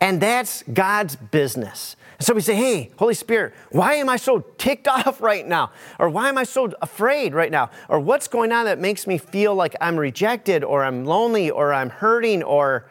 [0.00, 1.96] And that's God's business.
[2.20, 5.70] So we say, hey, Holy Spirit, why am I so ticked off right now?
[5.98, 7.70] Or why am I so afraid right now?
[7.88, 11.72] Or what's going on that makes me feel like I'm rejected or I'm lonely or
[11.72, 12.88] I'm hurting or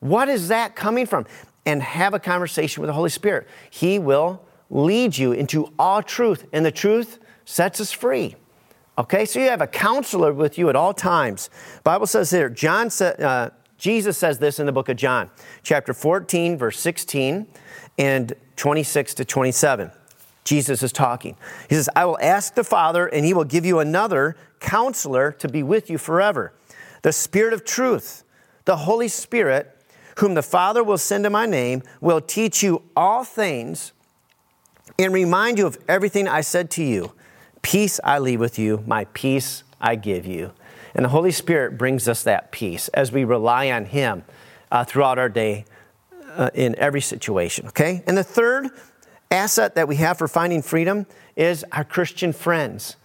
[0.00, 1.26] what is that coming from?
[1.66, 3.48] And have a conversation with the Holy Spirit.
[3.70, 8.36] He will lead you into all truth, and the truth sets us free.
[8.96, 11.50] Okay, so you have a counselor with you at all times.
[11.84, 15.30] Bible says here, John said, uh, Jesus says this in the book of John,
[15.62, 17.46] chapter 14, verse 16
[17.98, 19.90] and 26 to 27.
[20.44, 21.36] Jesus is talking.
[21.68, 25.48] He says, I will ask the Father, and he will give you another counselor to
[25.48, 26.54] be with you forever.
[27.02, 28.24] The Spirit of truth,
[28.64, 29.76] the Holy Spirit,
[30.18, 33.92] whom the Father will send in my name, will teach you all things
[34.98, 37.12] and remind you of everything I said to you.
[37.62, 40.52] Peace I leave with you, my peace I give you.
[40.94, 44.24] And the Holy Spirit brings us that peace as we rely on Him
[44.72, 45.64] uh, throughout our day
[46.38, 48.02] uh, in every situation, okay?
[48.06, 48.70] And the third
[49.30, 52.96] asset that we have for finding freedom is our Christian friends,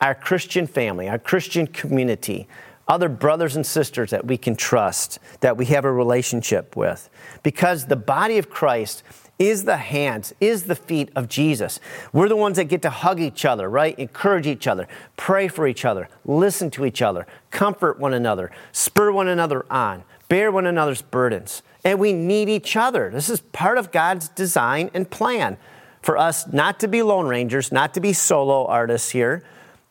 [0.00, 2.48] our Christian family, our Christian community,
[2.88, 7.10] other brothers and sisters that we can trust, that we have a relationship with.
[7.42, 9.02] Because the body of Christ
[9.38, 11.80] is the hands, is the feet of Jesus.
[12.12, 13.98] We're the ones that get to hug each other, right?
[13.98, 19.10] Encourage each other, pray for each other, listen to each other, comfort one another, spur
[19.10, 23.10] one another on, bear one another's burdens and we need each other.
[23.10, 25.58] This is part of God's design and plan
[26.00, 29.42] for us not to be lone rangers, not to be solo artists here,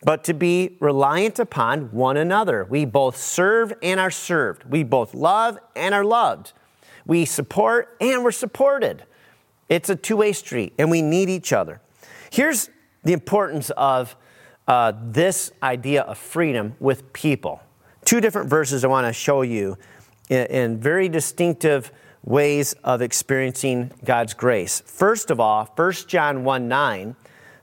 [0.01, 2.63] but to be reliant upon one another.
[2.63, 4.63] We both serve and are served.
[4.63, 6.53] We both love and are loved.
[7.05, 9.03] We support and we're supported.
[9.67, 11.81] It's a two way street, and we need each other.
[12.31, 12.69] Here's
[13.03, 14.15] the importance of
[14.67, 17.61] uh, this idea of freedom with people.
[18.05, 19.77] Two different verses I want to show you
[20.29, 21.91] in, very distinctive
[22.23, 24.81] ways of experiencing God's grace.
[24.85, 27.15] First of all, 1 John 1 9,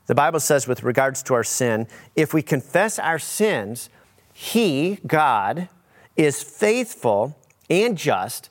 [0.07, 3.89] the Bible says, with regards to our sin, if we confess our sins,
[4.33, 5.69] He, God,
[6.15, 7.37] is faithful
[7.69, 8.49] and just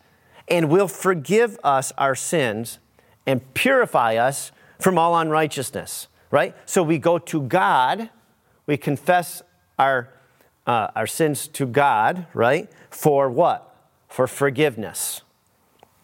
[0.48, 2.79] and will forgive us our sins
[3.26, 6.55] and purify us from all unrighteousness, right?
[6.66, 8.11] So we go to God,
[8.66, 9.42] we confess
[9.79, 10.12] our,
[10.66, 12.70] uh, our sins to God, right?
[12.90, 13.76] For what?
[14.09, 15.23] For forgiveness.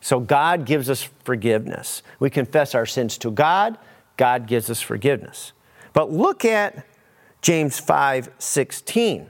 [0.00, 2.02] So God gives us forgiveness.
[2.18, 3.78] We confess our sins to God,
[4.16, 5.52] God gives us forgiveness.
[5.92, 6.84] But look at
[7.40, 9.28] James 5 16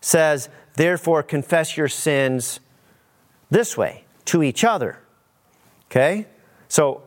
[0.00, 2.60] says, Therefore, confess your sins
[3.50, 4.98] this way to each other.
[5.90, 6.26] Okay?
[6.68, 7.02] So,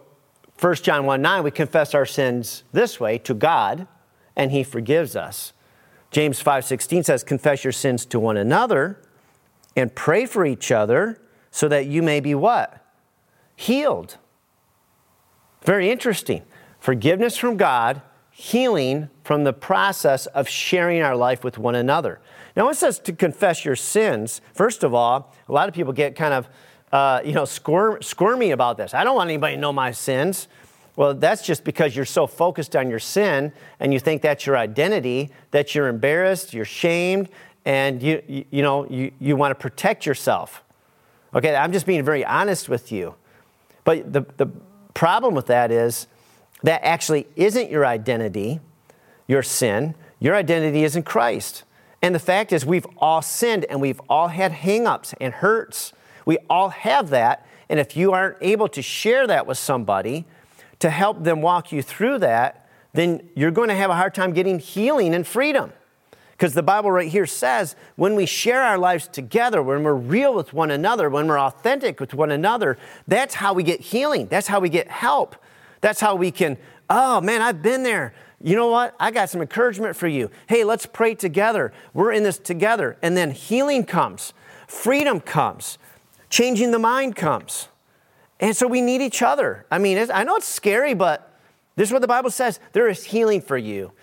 [0.59, 3.87] 1 John 1 9, we confess our sins this way to God,
[4.35, 5.53] and He forgives us.
[6.11, 8.99] James 5 16 says, Confess your sins to one another
[9.75, 11.19] and pray for each other
[11.51, 12.85] so that you may be what?
[13.55, 14.17] Healed.
[15.63, 16.43] Very interesting.
[16.79, 22.19] Forgiveness from God, healing from the process of sharing our life with one another.
[22.55, 26.15] Now, it says to confess your sins, first of all, a lot of people get
[26.15, 26.49] kind of,
[26.91, 28.93] uh, you know, squirm, squirmy about this.
[28.93, 30.47] I don't want anybody to know my sins.
[30.95, 34.57] Well, that's just because you're so focused on your sin and you think that's your
[34.57, 37.29] identity, that you're embarrassed, you're shamed,
[37.65, 40.63] and you, you, know, you, you want to protect yourself.
[41.33, 43.15] Okay, I'm just being very honest with you.
[43.83, 44.47] But the, the
[44.93, 46.07] problem with that is
[46.63, 48.59] that actually isn't your identity,
[49.27, 49.95] your sin.
[50.19, 51.63] Your identity is in Christ.
[52.01, 55.93] And the fact is, we've all sinned and we've all had hangups and hurts.
[56.25, 57.45] We all have that.
[57.69, 60.25] And if you aren't able to share that with somebody
[60.79, 64.33] to help them walk you through that, then you're going to have a hard time
[64.33, 65.73] getting healing and freedom.
[66.43, 70.33] Because the Bible right here says when we share our lives together, when we're real
[70.33, 72.77] with one another, when we're authentic with one another,
[73.07, 74.27] that's how we get healing.
[74.27, 75.37] That's how we get help.
[75.79, 76.57] That's how we can,
[76.89, 78.93] oh man, I've been there you know what?
[78.99, 80.29] I got some encouragement for you.
[80.49, 81.71] Hey, let's pray together.
[81.93, 82.97] We're in this together.
[83.01, 84.33] And then healing comes,
[84.67, 85.77] freedom comes,
[86.29, 87.69] changing the mind comes.
[88.41, 89.65] And so we need each other.
[89.71, 91.39] I mean, I know it's scary, but
[91.77, 93.93] this is what the Bible says there is healing for you.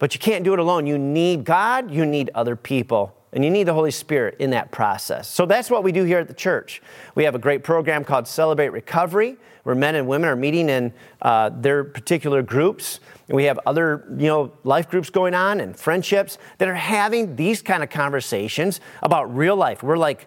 [0.00, 0.86] But you can't do it alone.
[0.86, 4.72] You need God, you need other people, and you need the Holy Spirit in that
[4.72, 5.28] process.
[5.28, 6.82] So that's what we do here at the church.
[7.14, 10.94] We have a great program called Celebrate Recovery, where men and women are meeting in
[11.20, 12.98] uh, their particular groups.
[13.28, 17.36] And we have other, you know, life groups going on and friendships that are having
[17.36, 19.82] these kind of conversations about real life.
[19.82, 20.26] We're like,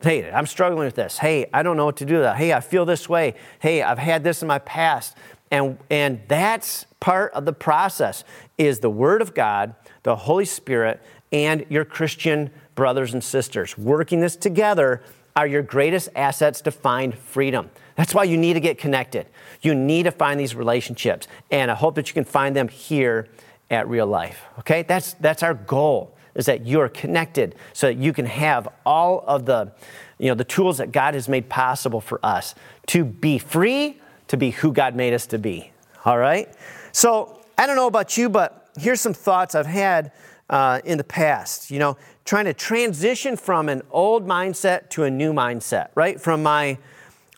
[0.00, 1.18] hey, I'm struggling with this.
[1.18, 2.36] Hey, I don't know what to do that.
[2.36, 3.34] Hey, I feel this way.
[3.58, 5.16] Hey, I've had this in my past.
[5.50, 8.24] And, and that's part of the process
[8.66, 13.76] is the Word of God, the Holy Spirit, and your Christian brothers and sisters.
[13.76, 15.02] Working this together
[15.34, 17.70] are your greatest assets to find freedom.
[17.96, 19.26] That's why you need to get connected.
[19.62, 21.26] You need to find these relationships.
[21.50, 23.28] And I hope that you can find them here
[23.70, 24.44] at real life.
[24.60, 24.82] Okay?
[24.82, 29.24] That's, that's our goal, is that you are connected so that you can have all
[29.26, 29.72] of the,
[30.18, 32.54] you know, the tools that God has made possible for us
[32.88, 35.72] to be free, to be who God made us to be.
[36.04, 36.54] All right?
[36.92, 40.12] So I don't know about you, but here's some thoughts I've had
[40.48, 41.70] uh, in the past.
[41.70, 46.20] You know, trying to transition from an old mindset to a new mindset, right?
[46.20, 46.78] From my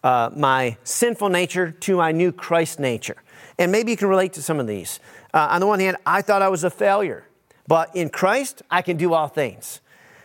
[0.02, 3.16] uh, my sinful nature to my new Christ nature.
[3.58, 5.00] And maybe you can relate to some of these.
[5.32, 7.26] Uh, on the one hand, I thought I was a failure,
[7.66, 9.80] but in Christ, I can do all things,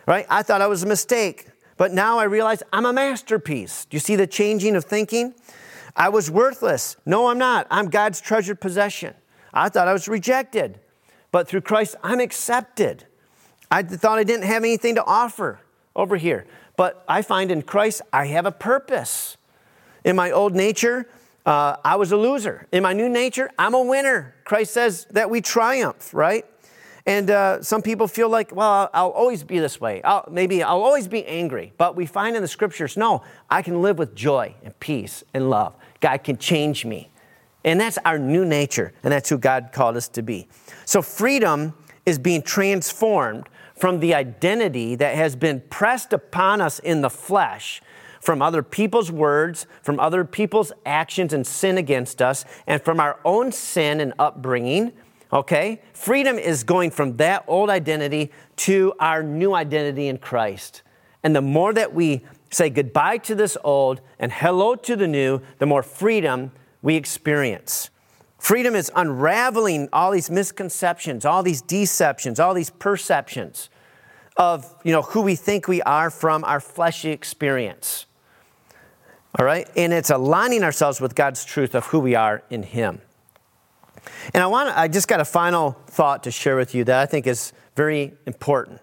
[0.06, 0.26] right?
[0.30, 1.48] I thought I was a mistake,
[1.78, 3.86] but now I realize I'm a masterpiece.
[3.86, 5.34] Do you see the changing of thinking?
[5.96, 6.98] I was worthless.
[7.06, 7.66] No, I'm not.
[7.72, 9.16] I'm God's treasured possession.
[9.54, 10.80] I thought I was rejected,
[11.32, 13.06] but through Christ, I'm accepted.
[13.72, 15.60] I thought I didn't have anything to offer
[15.96, 19.38] over here, but I find in Christ I have a purpose.
[20.04, 21.08] In my old nature,
[21.46, 22.68] uh, I was a loser.
[22.72, 24.36] In my new nature, I'm a winner.
[24.44, 26.46] Christ says that we triumph, right?
[27.06, 30.02] And uh, some people feel like, well, I'll, I'll always be this way.
[30.04, 31.74] I'll, maybe I'll always be angry.
[31.78, 35.50] But we find in the scriptures, no, I can live with joy and peace and
[35.50, 35.76] love.
[36.02, 37.10] God can change me.
[37.64, 40.48] And that's our new nature, and that's who God called us to be.
[40.86, 41.74] So freedom
[42.06, 47.82] is being transformed from the identity that has been pressed upon us in the flesh
[48.20, 53.20] from other people's words, from other people's actions and sin against us, and from our
[53.24, 54.92] own sin and upbringing.
[55.32, 55.82] Okay?
[55.94, 60.82] Freedom is going from that old identity to our new identity in Christ.
[61.24, 65.42] And the more that we say goodbye to this old and hello to the new,
[65.60, 66.52] the more freedom
[66.82, 67.90] we experience.
[68.38, 73.70] Freedom is unraveling all these misconceptions, all these deceptions, all these perceptions
[74.38, 78.06] of you know, who we think we are from our fleshy experience.
[79.38, 79.70] All right?
[79.76, 83.02] And it's aligning ourselves with God's truth of who we are in Him.
[84.34, 87.06] And I want I just got a final thought to share with you that I
[87.06, 88.80] think is very important.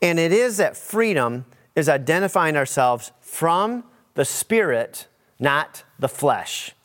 [0.00, 5.08] And it is that freedom is identifying ourselves from the Spirit,
[5.40, 6.75] not the flesh.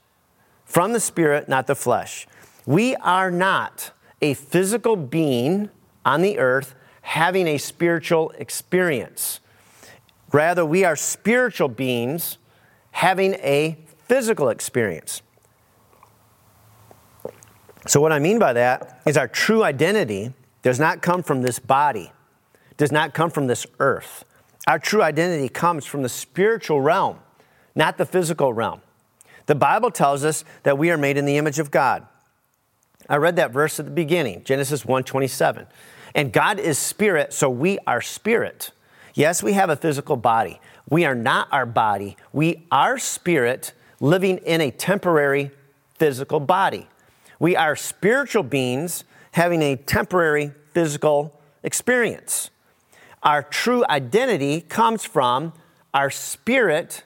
[0.72, 2.26] From the Spirit, not the flesh.
[2.66, 3.92] We are not
[4.22, 5.70] a physical being
[6.06, 9.42] on the earth having a spiritual experience.
[10.32, 12.38] Rather, we are spiritual beings
[12.92, 15.22] having a physical experience.
[17.86, 21.60] So, what I mean by that is our true identity does not come from this
[21.60, 22.14] body,
[22.78, 24.24] does not come from this earth.
[24.68, 27.20] Our true identity comes from the spiritual realm,
[27.76, 28.82] not the physical realm.
[29.46, 32.06] The Bible tells us that we are made in the image of God.
[33.10, 35.68] I read that verse at the beginning, Genesis 1:27.
[36.14, 38.72] And God is spirit, so we are spirit.
[39.14, 40.60] Yes, we have a physical body.
[40.90, 42.18] We are not our body.
[42.34, 45.52] We are spirit living in a temporary
[45.98, 46.88] physical body.
[47.40, 52.50] We are spiritual beings having a temporary physical experience.
[53.24, 55.54] Our true identity comes from
[55.94, 57.04] our spirit,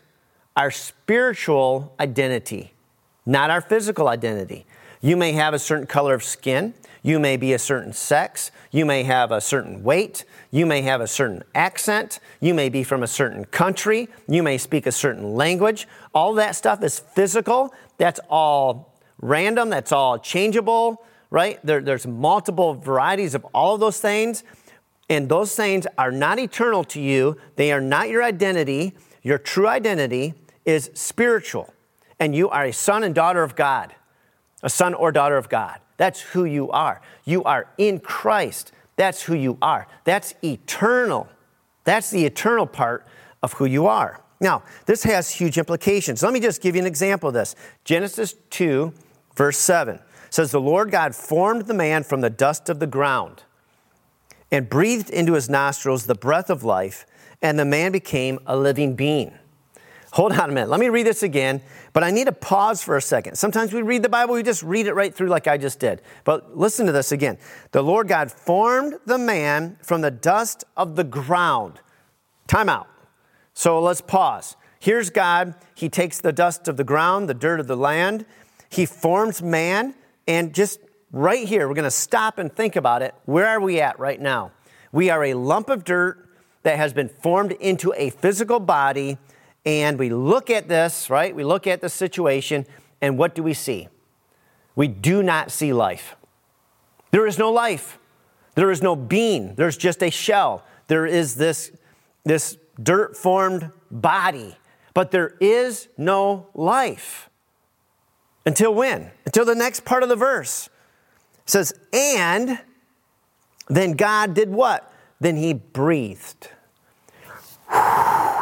[0.56, 2.74] our spiritual identity,
[3.26, 4.66] not our physical identity.
[5.02, 6.74] You may have a certain color of skin.
[7.04, 8.50] You may be a certain sex.
[8.72, 10.26] You may have a certain weight.
[10.50, 12.20] You may have a certain accent.
[12.40, 14.08] You may be from a certain country.
[14.28, 15.88] You may speak a certain language.
[16.14, 17.74] All that stuff is physical.
[17.98, 19.70] That's all random.
[19.70, 21.60] That's all changeable, right?
[21.64, 24.44] There, there's multiple varieties of all of those things.
[25.08, 27.38] And those things are not eternal to you.
[27.58, 28.94] They are not your identity.
[29.22, 30.34] Your true identity
[30.66, 31.74] is spiritual.
[32.20, 33.94] And you are a son and daughter of God
[34.66, 35.80] a son or daughter of God.
[35.98, 37.00] That's who you are.
[37.24, 38.72] You are in Christ.
[38.98, 39.88] That's who you are.
[40.04, 41.30] That's eternal.
[41.84, 43.06] That's the eternal part
[43.44, 44.22] of who you are.
[44.42, 46.24] Now, this has huge implications.
[46.24, 47.56] Let me just give you an example of this.
[47.86, 48.92] Genesis 2,
[49.36, 50.00] verse 7
[50.32, 53.44] says, The Lord God formed the man from the dust of the ground
[54.52, 57.06] and breathed into his nostrils the breath of life,
[57.42, 59.38] and the man became a living being.
[60.16, 60.70] Hold on a minute.
[60.70, 61.62] Let me read this again,
[61.92, 63.36] but I need to pause for a second.
[63.36, 66.02] Sometimes we read the Bible, we just read it right through like I just did.
[66.24, 67.38] But listen to this again.
[67.74, 71.82] The Lord God formed the man from the dust of the ground.
[72.48, 72.88] Time out.
[73.54, 74.56] So let's pause.
[74.80, 75.54] Here's God.
[75.74, 78.26] He takes the dust of the ground, the dirt of the land.
[78.70, 79.96] He forms man.
[80.30, 80.80] And just
[81.12, 83.14] right here, we're going to stop and think about it.
[83.26, 84.54] Where are we at right now?
[84.94, 86.30] We are a lump of dirt
[86.64, 89.18] that has been formed into a physical body
[89.66, 91.36] and we look at this, right?
[91.36, 92.66] We look at the situation,
[93.02, 93.88] and what do we see?
[94.76, 96.16] We do not see life.
[97.12, 97.98] There is no life.
[98.56, 99.56] There is no being.
[99.56, 100.64] There's just a shell.
[100.88, 101.72] There is this,
[102.24, 104.58] this dirt formed body,
[104.94, 107.30] but there is no life.
[108.46, 109.12] Until when?
[109.26, 110.70] Until the next part of the verse.
[111.46, 112.60] It says, and
[113.68, 114.92] then God did what?
[115.20, 116.50] Then he breathed.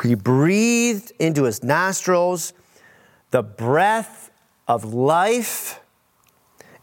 [0.04, 2.54] He breathed into his nostrils
[3.32, 4.30] the breath
[4.68, 5.80] of life,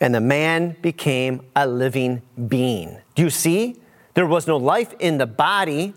[0.01, 2.99] and the man became a living being.
[3.15, 3.77] Do you see?
[4.15, 5.95] There was no life in the body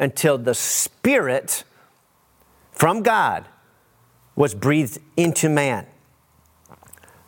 [0.00, 1.64] until the Spirit
[2.72, 3.46] from God
[4.34, 5.86] was breathed into man.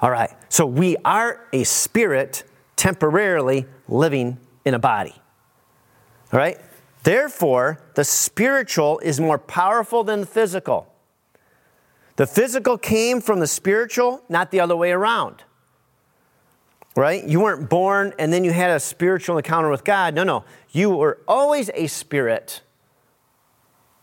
[0.01, 2.43] All right, so we are a spirit
[2.75, 5.15] temporarily living in a body.
[6.33, 6.59] All right?
[7.07, 10.93] Therefore, the spiritual is more powerful than the physical.
[12.17, 15.45] The physical came from the spiritual, not the other way around.
[16.97, 17.23] Right?
[17.25, 20.17] You weren't born and then you had a spiritual encounter with God.
[20.17, 20.45] No, no.
[20.73, 22.63] You were always a spirit,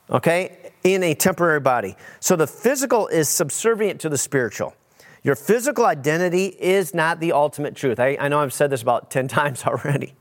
[0.09, 1.97] okay, in a temporary body.
[2.21, 4.77] So the physical is subservient to the spiritual.
[5.23, 7.99] Your physical identity is not the ultimate truth.
[7.99, 10.15] I, I know I've said this about 10 times already.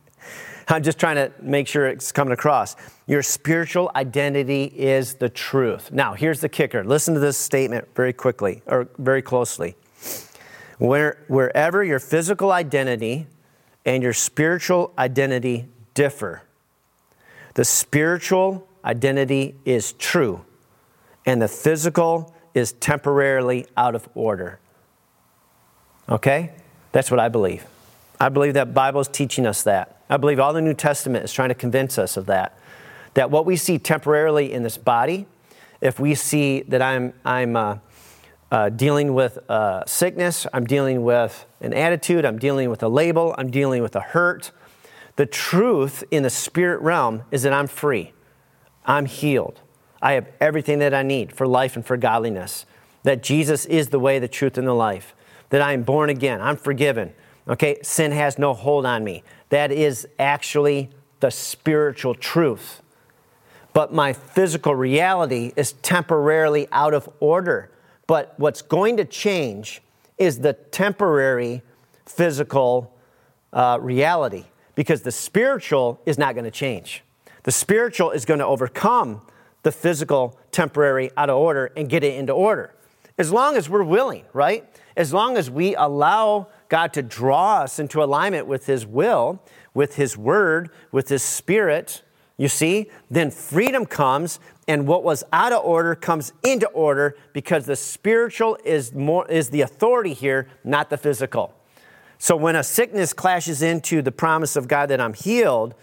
[0.69, 2.77] I'm just trying to make sure it's coming across.
[3.07, 5.93] Your spiritual identity is the truth.
[5.93, 6.85] Now, here's the kicker.
[6.85, 9.77] Listen to this statement very quickly or very closely.
[10.79, 13.27] Where, wherever your physical identity
[13.85, 16.43] and your spiritual identity differ,
[17.55, 20.45] the spiritual identity is true,
[21.27, 24.59] and the physical is temporarily out of order.
[26.09, 26.53] Okay?
[26.93, 27.65] That's what I believe.
[28.23, 29.97] I believe that Bible is teaching us that.
[30.09, 32.57] I believe all the New Testament is trying to convince us of that.
[33.15, 35.27] That what we see temporarily in this body,
[35.81, 37.79] if we see that I'm, I'm uh,
[38.53, 43.35] uh, dealing with uh, sickness, I'm dealing with an attitude, I'm dealing with a label,
[43.39, 44.53] I'm dealing with a hurt,
[45.17, 48.13] the truth in the spirit realm is that I'm free.
[48.87, 49.59] I'm healed.
[50.01, 52.67] I have everything that I need for life and for godliness.
[53.03, 55.13] That Jesus is the way, the truth, and the life.
[55.49, 56.41] That I am born again.
[56.41, 57.15] I'm forgiven.
[57.49, 59.23] Okay, sin has no hold on me.
[59.49, 60.91] That is actually
[61.21, 62.81] the spiritual truth.
[63.73, 67.71] but my physical reality is temporarily out of order.
[68.07, 69.83] But what's going to change
[70.19, 71.63] is the temporary
[72.05, 72.95] physical
[73.53, 77.03] uh, reality because the spiritual is not going to change.
[77.45, 79.23] The spiritual is going to overcome
[79.63, 82.75] the physical, temporary, out of order and get it into order.
[83.19, 84.69] As long as we're willing, right?
[84.97, 89.43] As long as we allow God to draw us into alignment with His will,
[89.75, 92.03] with His word, with His spirit,
[92.39, 97.67] you see, then freedom comes and what was out of order comes into order because
[97.67, 101.53] the spiritual is more is the authority here, not the physical.
[102.17, 105.75] So when a sickness clashes into the promise of God that I'm healed,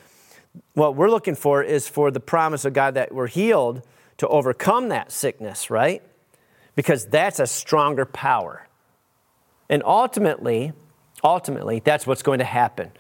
[0.73, 3.83] what we're looking for is for the promise of God that we're healed
[4.17, 6.01] to overcome that sickness, right?
[6.75, 8.65] Because that's a stronger power.
[9.69, 10.73] And ultimately,
[11.23, 12.91] ultimately, that's what's going to happen.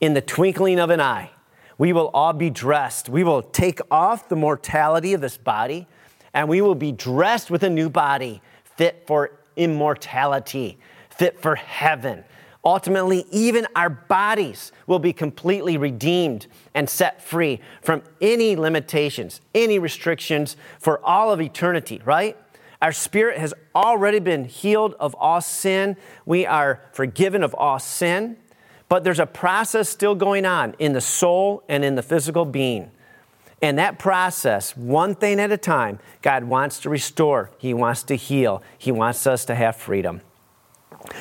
[0.00, 1.30] In the twinkling of an eye,
[1.78, 3.08] we will all be dressed.
[3.08, 5.86] We will take off the mortality of this body,
[6.34, 8.42] and we will be dressed with a new body
[8.76, 10.78] fit for immortality,
[11.10, 12.24] fit for heaven,
[12.64, 19.78] Ultimately, even our bodies will be completely redeemed and set free from any limitations, any
[19.78, 22.36] restrictions for all of eternity, right?
[22.80, 25.96] Our spirit has already been healed of all sin.
[26.24, 28.36] We are forgiven of all sin.
[28.88, 32.90] But there's a process still going on in the soul and in the physical being.
[33.60, 37.50] And that process, one thing at a time, God wants to restore.
[37.58, 38.62] He wants to heal.
[38.78, 40.20] He wants us to have freedom.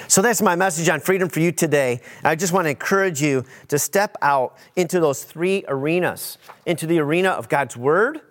[0.08, 2.01] So that's my message on freedom for you today.
[2.24, 6.99] I just want to encourage you to step out into those three arenas into the
[6.99, 8.22] arena of God's Word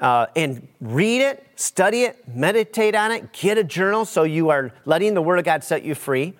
[0.00, 4.72] uh, and read it, study it, meditate on it, get a journal so you are
[4.84, 6.34] letting the Word of God set you free.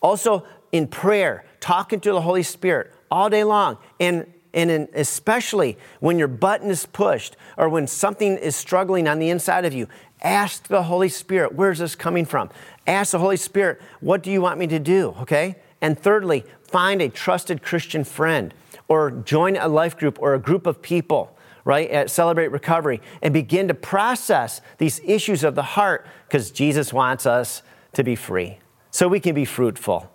[0.00, 5.78] Also, in prayer, talking to the Holy Spirit all day long, and and in, especially
[6.00, 9.86] when your button is pushed or when something is struggling on the inside of you,
[10.22, 12.50] ask the Holy Spirit, where's this coming from?
[12.86, 15.14] Ask the Holy Spirit, what do you want me to do?
[15.20, 15.56] Okay?
[15.80, 18.52] And thirdly, find a trusted Christian friend
[18.88, 23.32] or join a life group or a group of people, right, at Celebrate Recovery and
[23.32, 28.58] begin to process these issues of the heart because Jesus wants us to be free
[28.90, 30.10] so we can be fruitful.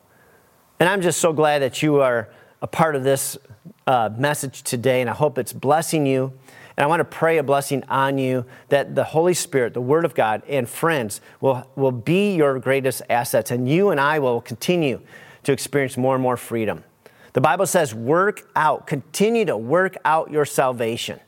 [0.79, 2.29] And I'm just so glad that you are
[2.61, 3.37] a part of this
[3.87, 6.33] uh, message today, and I hope it's blessing you.
[6.77, 10.03] And I want to pray a blessing on you that the Holy Spirit, the Word
[10.03, 14.41] of God, and friends will, will be your greatest assets, and you and I will
[14.41, 15.01] continue
[15.43, 16.83] to experience more and more freedom.
[17.31, 21.19] The Bible says, work out, continue to work out your salvation,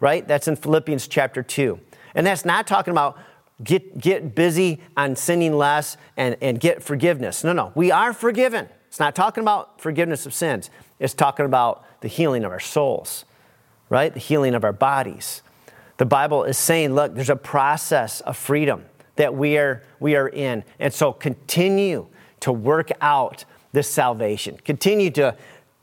[0.00, 0.26] right?
[0.26, 1.78] That's in Philippians chapter 2.
[2.14, 3.18] And that's not talking about
[3.62, 7.44] get, get busy on sinning less and, and get forgiveness.
[7.44, 7.72] No, no.
[7.74, 8.68] We are forgiven.
[8.88, 13.24] It's not talking about forgiveness of sins, it's talking about the healing of our souls
[13.88, 14.12] right?
[14.12, 15.42] The healing of our bodies.
[15.96, 18.84] The Bible is saying, look, there's a process of freedom
[19.16, 20.64] that we are, we are in.
[20.78, 22.06] And so continue
[22.40, 24.58] to work out this salvation.
[24.64, 25.36] Continue to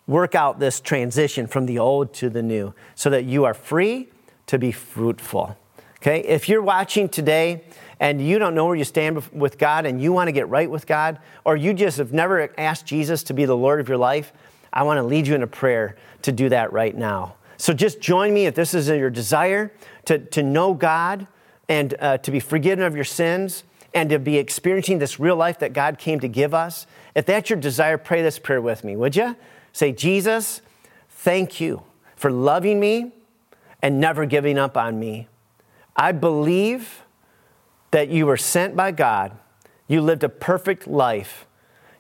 [0.07, 4.09] work out this transition from the old to the new so that you are free
[4.47, 5.57] to be fruitful.
[5.97, 6.19] Okay?
[6.19, 7.63] If you're watching today
[7.99, 10.69] and you don't know where you stand with God and you want to get right
[10.69, 13.97] with God, or you just have never asked Jesus to be the Lord of your
[13.97, 14.31] life,
[14.71, 17.35] I want to lead you in a prayer to do that right now.
[17.57, 19.71] So just join me if this is your desire
[20.05, 21.27] to, to know God
[21.69, 25.59] and uh, to be forgiven of your sins and to be experiencing this real life
[25.59, 26.85] that God came to give us.
[27.15, 29.35] If that's your desire, pray this prayer with me, would you?
[29.75, 30.61] Say, Jesus,
[31.09, 31.83] thank you
[32.15, 33.11] for loving me
[33.81, 35.27] and never giving up on me.
[35.95, 37.03] I believe
[37.91, 39.33] that you were sent by God.
[39.87, 41.45] You lived a perfect life.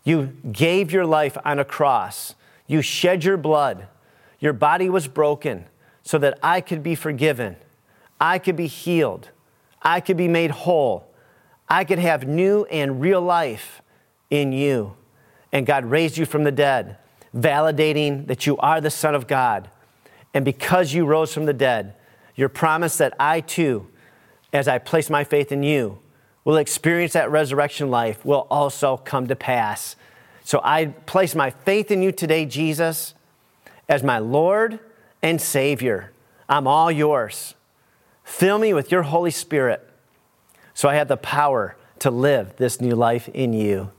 [0.03, 2.35] You gave your life on a cross.
[2.67, 3.87] You shed your blood
[4.39, 5.65] your body was broken
[6.03, 7.55] so that I could be forgiven,
[8.21, 9.29] I could be healed,
[9.81, 11.11] I could be made whole,
[11.67, 13.81] I could have new and real life
[14.29, 14.95] in you.
[15.51, 16.97] And God raised you from the dead,
[17.35, 19.69] validating that you are the Son of God.
[20.33, 21.95] And because you rose from the dead,
[22.35, 23.87] your promise that I too,
[24.53, 25.99] as I place my faith in you,
[26.43, 29.95] will experience that resurrection life will also come to pass.
[30.43, 33.15] So I place my faith in you today, Jesus
[33.87, 34.79] as my Lord
[35.21, 36.11] and Savior.
[36.47, 37.55] I'm all yours.
[38.23, 39.87] Fill me with your Holy Spirit
[40.73, 43.91] so I have the power to live this new life in you.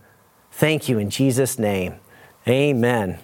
[0.51, 1.97] Thank you in Jesus' name.
[2.49, 3.19] Amen.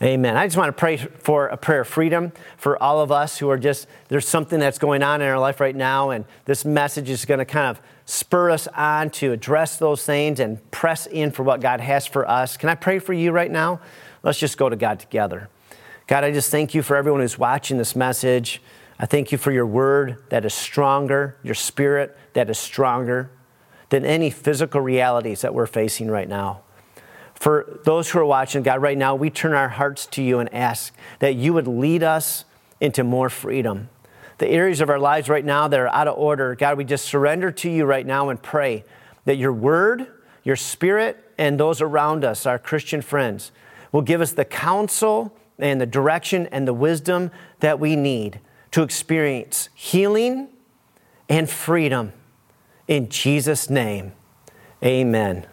[0.00, 0.36] Amen.
[0.36, 3.48] I just want to pray for a prayer of freedom for all of us who
[3.50, 7.08] are just, there's something that's going on in our life right now, and this message
[7.08, 11.30] is going to kind of spur us on to address those things and press in
[11.30, 12.56] for what God has for us.
[12.56, 13.80] Can I pray for you right now?
[14.24, 15.48] Let's just go to God together.
[16.08, 18.60] God, I just thank you for everyone who's watching this message.
[18.98, 23.30] I thank you for your word that is stronger, your spirit that is stronger
[23.88, 26.62] than any physical realities that we're facing right now.
[27.42, 30.54] For those who are watching, God, right now, we turn our hearts to you and
[30.54, 32.44] ask that you would lead us
[32.80, 33.88] into more freedom.
[34.38, 37.04] The areas of our lives right now that are out of order, God, we just
[37.04, 38.84] surrender to you right now and pray
[39.24, 40.06] that your word,
[40.44, 43.50] your spirit, and those around us, our Christian friends,
[43.90, 48.38] will give us the counsel and the direction and the wisdom that we need
[48.70, 50.46] to experience healing
[51.28, 52.12] and freedom.
[52.86, 54.12] In Jesus' name,
[54.84, 55.46] amen.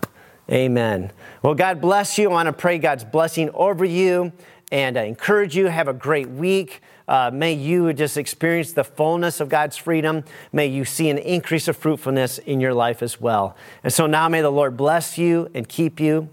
[0.52, 1.12] Amen.
[1.42, 2.30] Well, God bless you.
[2.30, 4.34] I want to pray God's blessing over you
[4.72, 5.68] and I encourage you.
[5.68, 6.82] Have a great week.
[7.08, 10.24] Uh, may you just experience the fullness of God's freedom.
[10.52, 13.56] May you see an increase of fruitfulness in your life as well.
[13.84, 16.30] And so now may the Lord bless you and keep you.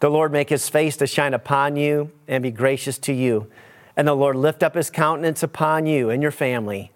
[0.00, 3.50] The Lord make his face to shine upon you and be gracious to you.
[3.96, 6.92] And the Lord lift up his countenance upon you and your family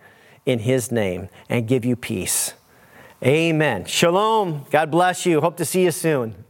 [0.46, 2.52] in his name and give you peace.
[3.22, 3.86] Amen.
[3.86, 4.66] Shalom.
[4.70, 5.40] God bless you.
[5.40, 6.43] Hope to see you soon.